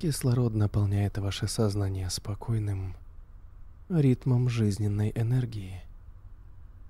Кислород 0.00 0.52
наполняет 0.52 1.16
ваше 1.16 1.48
сознание 1.48 2.10
спокойным 2.10 2.94
ритмом 3.88 4.50
жизненной 4.50 5.12
энергии– 5.16 5.80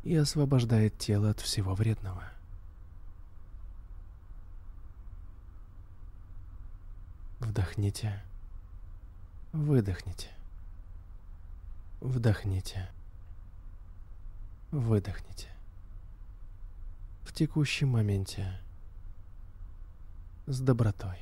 и 0.05 0.15
освобождает 0.17 0.99
тело 0.99 1.31
от 1.31 1.41
всего 1.41 1.75
вредного. 1.75 2.25
Вдохните. 7.41 8.23
Выдохните. 9.53 10.29
Вдохните. 12.01 12.91
Выдохните. 14.71 15.49
В 17.23 17.33
текущем 17.33 17.89
моменте. 17.89 18.61
С 20.47 20.61
добротой. 20.61 21.19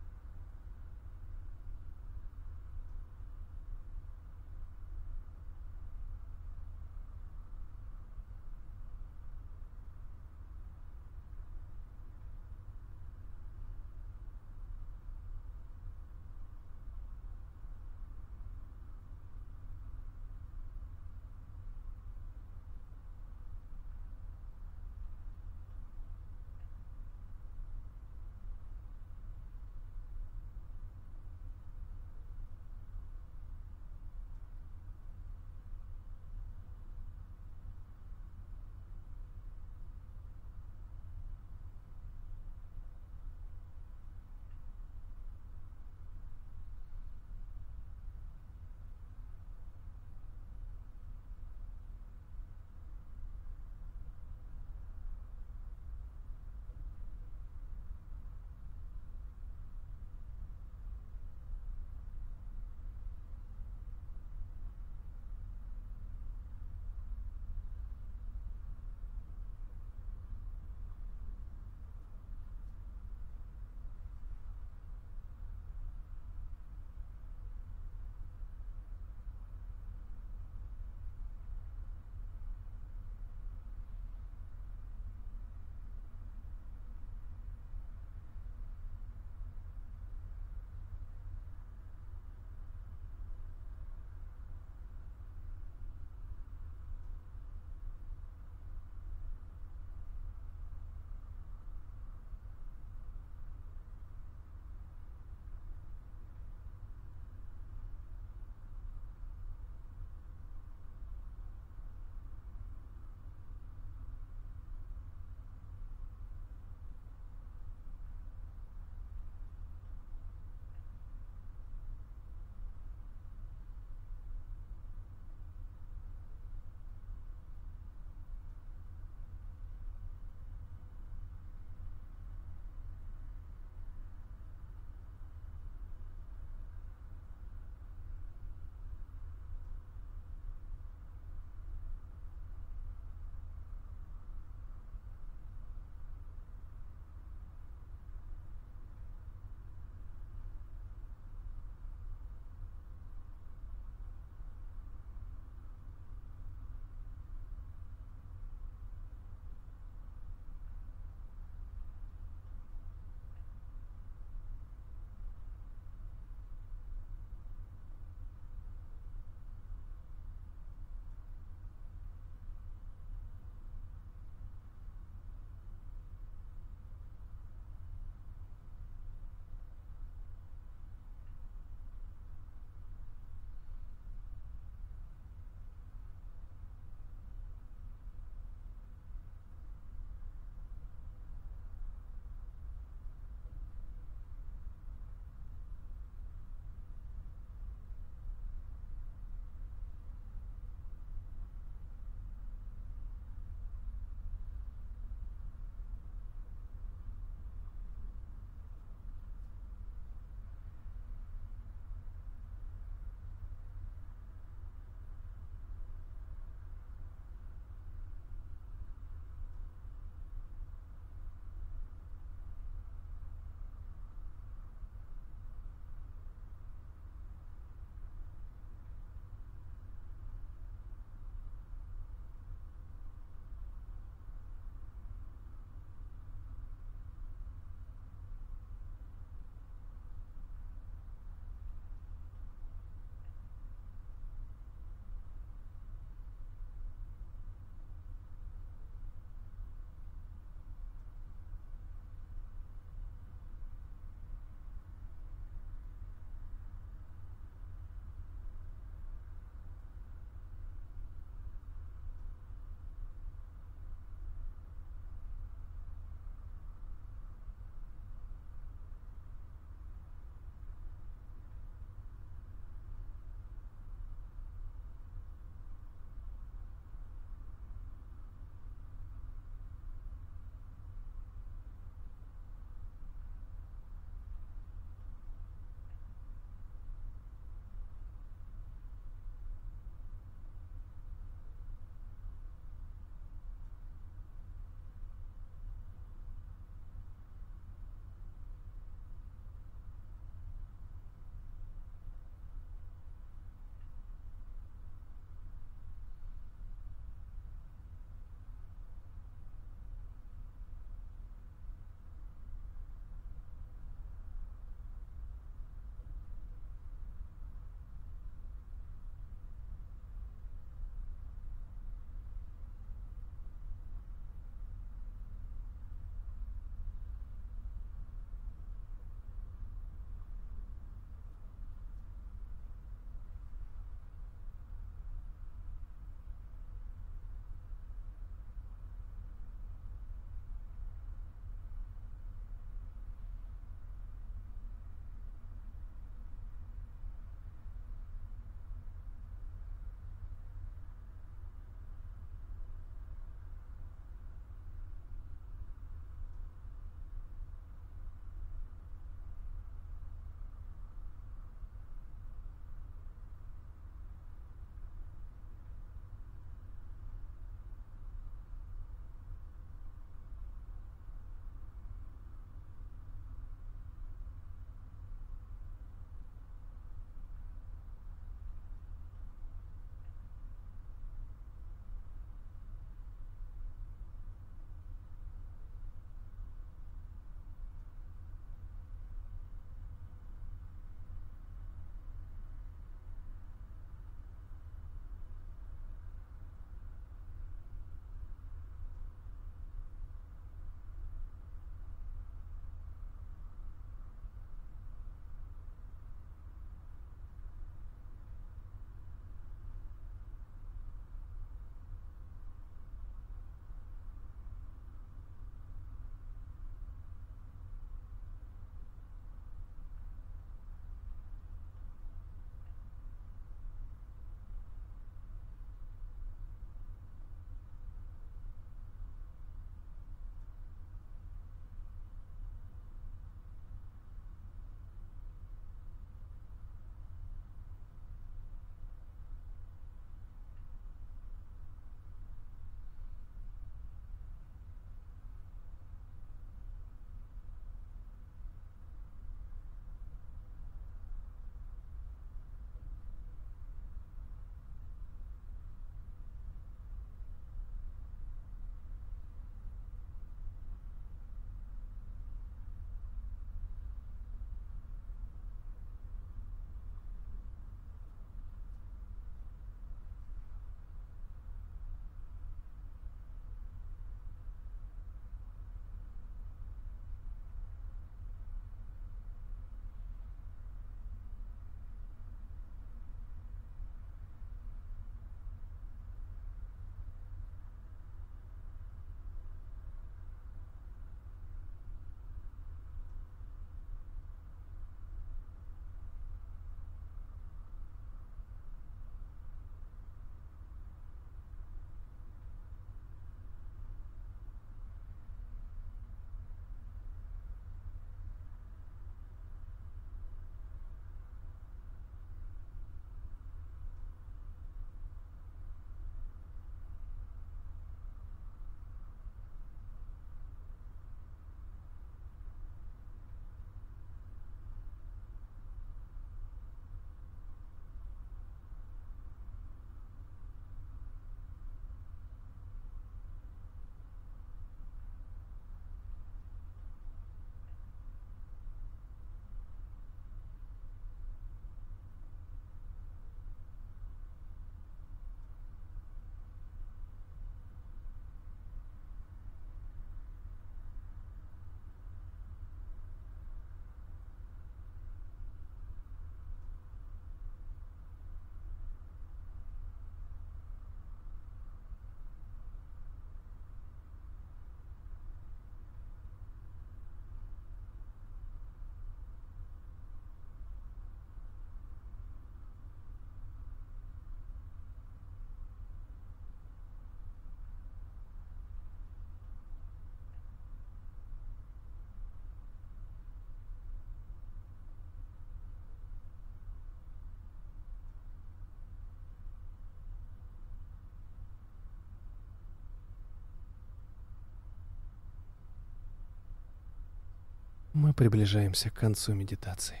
Мы 598.02 598.12
приближаемся 598.12 598.90
к 598.90 598.94
концу 598.94 599.32
медитации. 599.32 600.00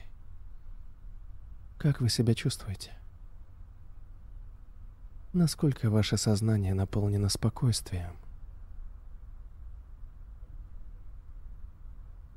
Как 1.78 2.00
вы 2.00 2.08
себя 2.08 2.34
чувствуете? 2.34 2.90
Насколько 5.32 5.88
ваше 5.88 6.16
сознание 6.16 6.74
наполнено 6.74 7.28
спокойствием? 7.28 8.16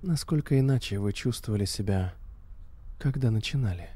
Насколько 0.03 0.59
иначе 0.59 0.99
вы 0.99 1.13
чувствовали 1.13 1.65
себя, 1.65 2.13
когда 2.99 3.31
начинали? 3.31 3.89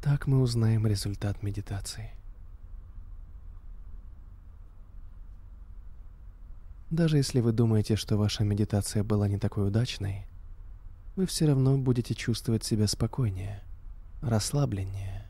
Так 0.00 0.28
мы 0.28 0.40
узнаем 0.40 0.86
результат 0.86 1.42
медитации. 1.42 2.12
Даже 6.90 7.16
если 7.16 7.40
вы 7.40 7.52
думаете, 7.52 7.96
что 7.96 8.16
ваша 8.16 8.44
медитация 8.44 9.02
была 9.02 9.28
не 9.28 9.38
такой 9.38 9.68
удачной, 9.68 10.26
вы 11.16 11.26
все 11.26 11.46
равно 11.46 11.76
будете 11.78 12.14
чувствовать 12.14 12.64
себя 12.64 12.86
спокойнее, 12.86 13.62
расслабленнее, 14.20 15.28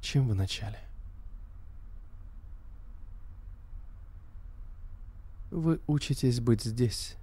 чем 0.00 0.28
в 0.28 0.34
начале. 0.34 0.78
Вы 5.50 5.80
учитесь 5.86 6.40
быть 6.40 6.62
здесь. 6.62 7.16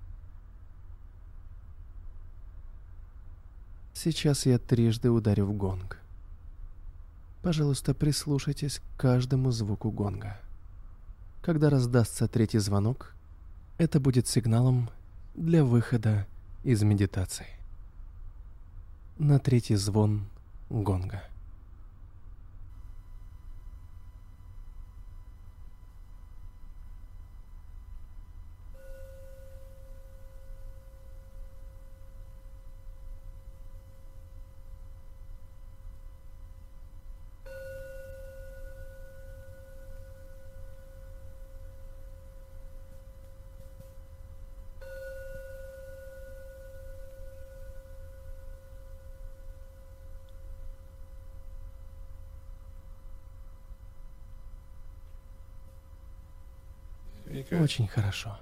Сейчас 3.94 4.46
я 4.46 4.58
трижды 4.58 5.10
ударю 5.10 5.46
в 5.46 5.54
гонг. 5.54 6.00
Пожалуйста, 7.42 7.94
прислушайтесь 7.94 8.80
к 8.80 9.00
каждому 9.00 9.52
звуку 9.52 9.92
гонга. 9.92 10.40
Когда 11.46 11.70
раздастся 11.70 12.28
третий 12.28 12.58
звонок, 12.58 13.14
это 13.78 14.00
будет 14.00 14.28
сигналом 14.28 14.90
для 15.36 15.64
выхода 15.64 16.26
из 16.64 16.82
медитации. 16.82 17.46
На 19.20 19.38
третий 19.38 19.76
звон 19.76 20.26
гонга. 20.72 21.22
Очень 57.52 57.88
хорошо. 57.88 58.40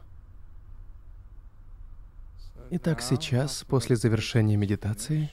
Итак, 2.71 3.01
сейчас, 3.01 3.63
после 3.63 3.95
завершения 3.95 4.57
медитации, 4.57 5.31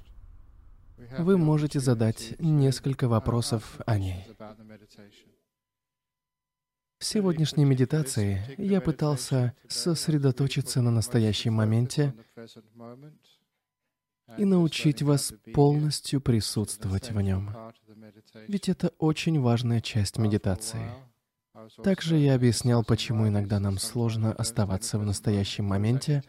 вы 1.18 1.38
можете 1.38 1.80
задать 1.80 2.34
несколько 2.38 3.08
вопросов 3.08 3.80
о 3.86 3.98
ней. 3.98 4.26
В 6.98 7.04
сегодняшней 7.04 7.64
медитации 7.64 8.42
я 8.58 8.82
пытался 8.82 9.54
сосредоточиться 9.68 10.82
на 10.82 10.90
настоящем 10.90 11.54
моменте 11.54 12.14
и 14.36 14.44
научить 14.44 15.00
вас 15.00 15.32
полностью 15.54 16.20
присутствовать 16.20 17.10
в 17.10 17.20
нем. 17.20 17.56
Ведь 18.48 18.68
это 18.68 18.88
очень 18.98 19.40
важная 19.40 19.80
часть 19.80 20.18
медитации. 20.18 20.90
Также 21.82 22.16
я 22.16 22.34
объяснял, 22.34 22.84
почему 22.84 23.28
иногда 23.28 23.60
нам 23.60 23.78
сложно 23.78 24.32
оставаться 24.32 24.98
в 24.98 25.04
настоящем 25.04 25.64
моменте 25.64 26.22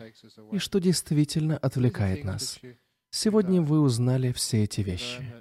и 0.51 0.57
что 0.57 0.79
действительно 0.79 1.57
отвлекает 1.57 2.23
нас. 2.23 2.59
Сегодня 3.13 3.61
вы 3.61 3.81
узнали 3.81 4.31
все 4.31 4.63
эти 4.63 4.81
вещи. 4.81 5.33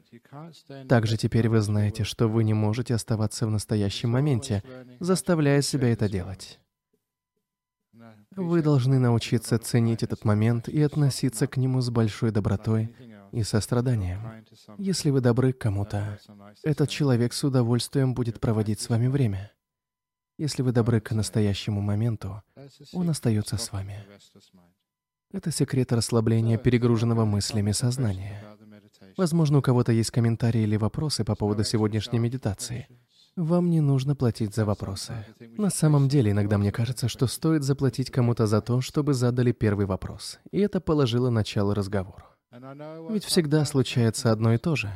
Также 0.88 1.16
теперь 1.16 1.48
вы 1.48 1.60
знаете, 1.60 2.02
что 2.02 2.28
вы 2.28 2.42
не 2.42 2.52
можете 2.52 2.94
оставаться 2.94 3.46
в 3.46 3.50
настоящем 3.50 4.10
моменте, 4.10 4.64
заставляя 4.98 5.62
себя 5.62 5.92
это 5.92 6.08
делать. 6.08 6.58
Вы 8.34 8.62
должны 8.62 8.98
научиться 8.98 9.58
ценить 9.58 10.02
этот 10.02 10.24
момент 10.24 10.68
и 10.68 10.82
относиться 10.82 11.46
к 11.46 11.56
нему 11.56 11.80
с 11.80 11.90
большой 11.90 12.32
добротой 12.32 12.94
и 13.32 13.42
состраданием. 13.44 14.20
Если 14.78 15.10
вы 15.10 15.20
добры 15.20 15.52
к 15.52 15.58
кому-то, 15.58 16.18
этот 16.64 16.90
человек 16.90 17.32
с 17.32 17.44
удовольствием 17.44 18.14
будет 18.14 18.40
проводить 18.40 18.80
с 18.80 18.88
вами 18.88 19.06
время. 19.06 19.52
Если 20.40 20.62
вы 20.62 20.72
добры 20.72 21.02
к 21.02 21.12
настоящему 21.12 21.82
моменту, 21.82 22.42
он 22.94 23.10
остается 23.10 23.58
с 23.58 23.72
вами. 23.72 24.06
Это 25.34 25.50
секрет 25.52 25.92
расслабления 25.92 26.56
перегруженного 26.56 27.26
мыслями 27.26 27.72
сознания. 27.72 28.42
Возможно, 29.18 29.58
у 29.58 29.62
кого-то 29.62 29.92
есть 29.92 30.10
комментарии 30.10 30.62
или 30.62 30.78
вопросы 30.78 31.24
по 31.24 31.34
поводу 31.34 31.62
сегодняшней 31.62 32.20
медитации. 32.20 32.88
Вам 33.36 33.68
не 33.68 33.82
нужно 33.82 34.16
платить 34.16 34.54
за 34.54 34.64
вопросы. 34.64 35.12
На 35.58 35.68
самом 35.68 36.08
деле, 36.08 36.30
иногда 36.30 36.56
мне 36.56 36.72
кажется, 36.72 37.06
что 37.08 37.26
стоит 37.26 37.62
заплатить 37.62 38.10
кому-то 38.10 38.46
за 38.46 38.62
то, 38.62 38.80
чтобы 38.80 39.12
задали 39.12 39.52
первый 39.52 39.84
вопрос. 39.84 40.38
И 40.52 40.58
это 40.58 40.80
положило 40.80 41.28
начало 41.28 41.74
разговору. 41.74 42.29
Ведь 43.10 43.24
всегда 43.24 43.64
случается 43.64 44.32
одно 44.32 44.54
и 44.54 44.58
то 44.58 44.74
же. 44.74 44.90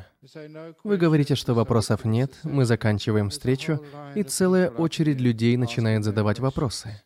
Вы 0.83 0.97
говорите, 0.97 1.37
что 1.37 1.55
вопросов 1.55 2.05
нет, 2.05 2.33
мы 2.43 2.65
заканчиваем 2.65 3.31
встречу, 3.31 3.85
и 4.15 4.25
целая 4.25 4.71
очередь 4.71 5.21
людей 5.21 5.57
начинает 5.57 6.05
задавать 6.05 6.41
вопросы. 6.41 7.01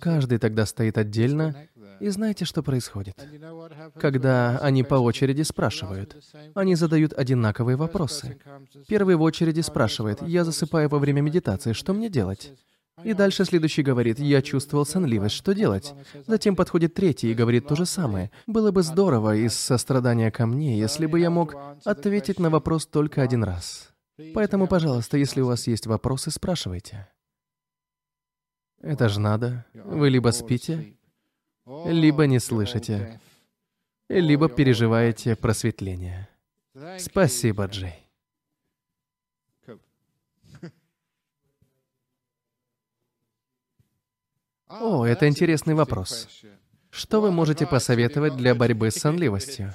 Каждый 0.00 0.38
тогда 0.38 0.66
стоит 0.66 0.98
отдельно, 0.98 1.68
и 1.98 2.08
знаете, 2.10 2.44
что 2.44 2.62
происходит? 2.62 3.16
Когда 3.98 4.58
они 4.58 4.84
по 4.84 4.94
очереди 4.96 5.42
спрашивают, 5.42 6.16
они 6.54 6.74
задают 6.74 7.12
одинаковые 7.12 7.76
вопросы. 7.76 8.38
Первый 8.86 9.16
в 9.16 9.22
очереди 9.22 9.62
спрашивает, 9.62 10.22
«Я 10.22 10.44
засыпаю 10.44 10.88
во 10.88 10.98
время 10.98 11.22
медитации, 11.22 11.72
что 11.72 11.92
мне 11.92 12.08
делать?» 12.08 12.52
И 13.04 13.12
дальше 13.14 13.44
следующий 13.44 13.82
говорит, 13.82 14.18
я 14.18 14.42
чувствовал 14.42 14.84
сонливость, 14.84 15.34
что 15.34 15.54
делать? 15.54 15.94
Затем 16.26 16.56
подходит 16.56 16.94
третий 16.94 17.30
и 17.30 17.34
говорит 17.34 17.66
то 17.66 17.76
же 17.76 17.86
самое. 17.86 18.30
Было 18.46 18.70
бы 18.70 18.82
здорово 18.82 19.36
из 19.36 19.54
сострадания 19.54 20.30
ко 20.30 20.46
мне, 20.46 20.78
если 20.78 21.06
бы 21.06 21.20
я 21.20 21.30
мог 21.30 21.54
ответить 21.84 22.38
на 22.38 22.50
вопрос 22.50 22.86
только 22.86 23.22
один 23.22 23.44
раз. 23.44 23.90
Поэтому, 24.34 24.66
пожалуйста, 24.66 25.16
если 25.16 25.40
у 25.40 25.46
вас 25.46 25.66
есть 25.66 25.86
вопросы, 25.86 26.30
спрашивайте. 26.30 27.08
Это 28.80 29.08
же 29.08 29.20
надо. 29.20 29.64
Вы 29.74 30.10
либо 30.10 30.30
спите, 30.30 30.94
либо 31.66 32.26
не 32.26 32.38
слышите, 32.38 33.20
либо 34.08 34.48
переживаете 34.48 35.36
просветление. 35.36 36.28
Спасибо, 36.98 37.66
Джей. 37.66 38.07
О, 44.68 45.04
это 45.04 45.28
интересный 45.28 45.74
вопрос. 45.74 46.28
Что 46.90 47.20
вы 47.20 47.30
можете 47.30 47.66
посоветовать 47.66 48.36
для 48.36 48.54
борьбы 48.54 48.90
с 48.90 48.96
сонливостью? 48.96 49.74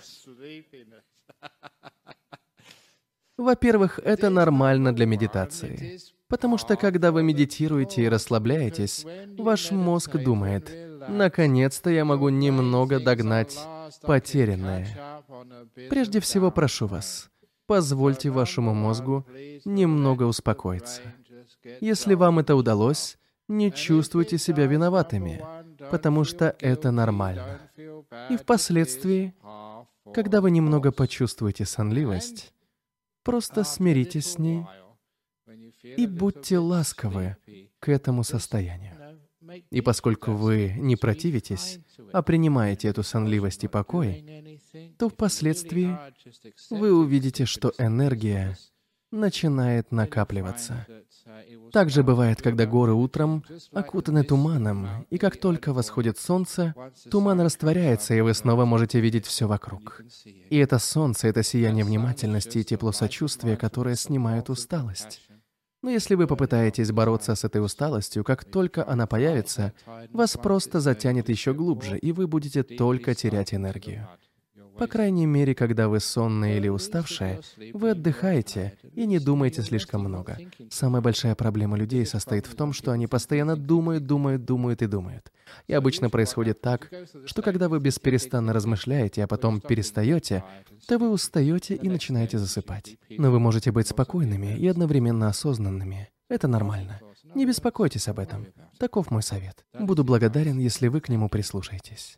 Во-первых, 3.37 3.99
это 4.03 4.29
нормально 4.29 4.93
для 4.93 5.05
медитации. 5.05 5.99
Потому 6.27 6.57
что 6.57 6.75
когда 6.75 7.11
вы 7.11 7.23
медитируете 7.23 8.03
и 8.03 8.09
расслабляетесь, 8.09 9.05
ваш 9.37 9.71
мозг 9.71 10.17
думает, 10.17 10.71
наконец-то 11.07 11.89
я 11.89 12.05
могу 12.05 12.29
немного 12.29 12.99
догнать 12.99 13.57
потерянное. 14.01 14.87
Прежде 15.89 16.19
всего 16.19 16.51
прошу 16.51 16.87
вас, 16.87 17.29
позвольте 17.65 18.29
вашему 18.29 18.73
мозгу 18.73 19.25
немного 19.65 20.23
успокоиться. 20.23 21.01
Если 21.81 22.13
вам 22.13 22.39
это 22.39 22.55
удалось, 22.55 23.17
не 23.47 23.71
чувствуйте 23.71 24.37
себя 24.37 24.65
виноватыми, 24.65 25.43
потому 25.91 26.23
что 26.23 26.55
это 26.59 26.91
нормально. 26.91 27.59
И 28.29 28.37
впоследствии, 28.37 29.33
когда 30.13 30.41
вы 30.41 30.51
немного 30.51 30.91
почувствуете 30.91 31.65
сонливость, 31.65 32.53
просто 33.23 33.63
смиритесь 33.63 34.33
с 34.33 34.37
ней 34.37 34.65
и 35.83 36.07
будьте 36.07 36.57
ласковы 36.57 37.37
к 37.79 37.89
этому 37.89 38.23
состоянию. 38.23 38.93
И 39.69 39.81
поскольку 39.81 40.31
вы 40.31 40.73
не 40.77 40.95
противитесь, 40.95 41.79
а 42.11 42.21
принимаете 42.21 42.87
эту 42.87 43.03
сонливость 43.03 43.63
и 43.63 43.67
покой, 43.67 44.25
то 44.97 45.09
впоследствии 45.09 45.97
вы 46.69 46.93
увидите, 46.93 47.45
что 47.45 47.73
энергия 47.77 48.57
начинает 49.11 49.91
накапливаться. 49.91 50.87
Также 51.71 52.03
бывает, 52.03 52.41
когда 52.41 52.65
горы 52.65 52.93
утром 52.93 53.43
окутаны 53.71 54.23
туманом, 54.23 55.05
и 55.09 55.17
как 55.17 55.37
только 55.37 55.73
восходит 55.73 56.19
солнце, 56.19 56.75
туман 57.09 57.41
растворяется, 57.41 58.13
и 58.13 58.21
вы 58.21 58.33
снова 58.33 58.65
можете 58.65 58.99
видеть 58.99 59.25
все 59.25 59.47
вокруг. 59.47 60.01
И 60.25 60.57
это 60.57 60.79
солнце, 60.79 61.27
это 61.27 61.43
сияние 61.43 61.85
внимательности 61.85 62.59
и 62.59 62.63
тепло 62.63 62.91
сочувствия, 62.91 63.57
которое 63.57 63.95
снимает 63.95 64.49
усталость. 64.49 65.21
Но 65.81 65.89
если 65.89 66.15
вы 66.15 66.27
попытаетесь 66.27 66.93
бороться 66.93 67.35
с 67.35 67.43
этой 67.43 67.63
усталостью, 67.63 68.23
как 68.23 68.45
только 68.45 68.87
она 68.87 69.05
появится, 69.05 69.73
вас 70.13 70.37
просто 70.37 70.79
затянет 70.79 71.27
еще 71.27 71.53
глубже, 71.53 71.97
и 71.97 72.13
вы 72.13 72.25
будете 72.27 72.63
только 72.63 73.13
терять 73.15 73.53
энергию. 73.53 74.07
По 74.77 74.87
крайней 74.87 75.25
мере, 75.25 75.53
когда 75.55 75.87
вы 75.87 75.99
сонные 75.99 76.57
или 76.57 76.67
уставшие, 76.67 77.41
вы 77.73 77.91
отдыхаете 77.91 78.77
и 78.93 79.05
не 79.05 79.19
думаете 79.19 79.61
слишком 79.61 80.01
много. 80.01 80.37
Самая 80.69 81.01
большая 81.01 81.35
проблема 81.35 81.77
людей 81.77 82.05
состоит 82.05 82.47
в 82.47 82.55
том, 82.55 82.73
что 82.73 82.91
они 82.91 83.07
постоянно 83.07 83.55
думают, 83.55 84.05
думают, 84.05 84.45
думают 84.45 84.81
и 84.81 84.87
думают. 84.87 85.31
И 85.67 85.73
обычно 85.73 86.09
происходит 86.09 86.61
так, 86.61 86.91
что 87.25 87.41
когда 87.41 87.69
вы 87.69 87.79
бесперестанно 87.79 88.53
размышляете, 88.53 89.23
а 89.23 89.27
потом 89.27 89.61
перестаете, 89.61 90.43
то 90.87 90.97
вы 90.97 91.09
устаете 91.09 91.75
и 91.75 91.89
начинаете 91.89 92.37
засыпать. 92.37 92.97
Но 93.09 93.31
вы 93.31 93.39
можете 93.39 93.71
быть 93.71 93.87
спокойными 93.87 94.57
и 94.57 94.67
одновременно 94.67 95.27
осознанными. 95.27 96.09
Это 96.29 96.47
нормально. 96.47 96.99
Не 97.35 97.45
беспокойтесь 97.45 98.07
об 98.07 98.19
этом. 98.19 98.47
Таков 98.79 99.11
мой 99.11 99.23
совет. 99.23 99.65
Буду 99.77 100.03
благодарен, 100.03 100.57
если 100.57 100.87
вы 100.87 101.01
к 101.01 101.09
нему 101.09 101.29
прислушаетесь. 101.29 102.17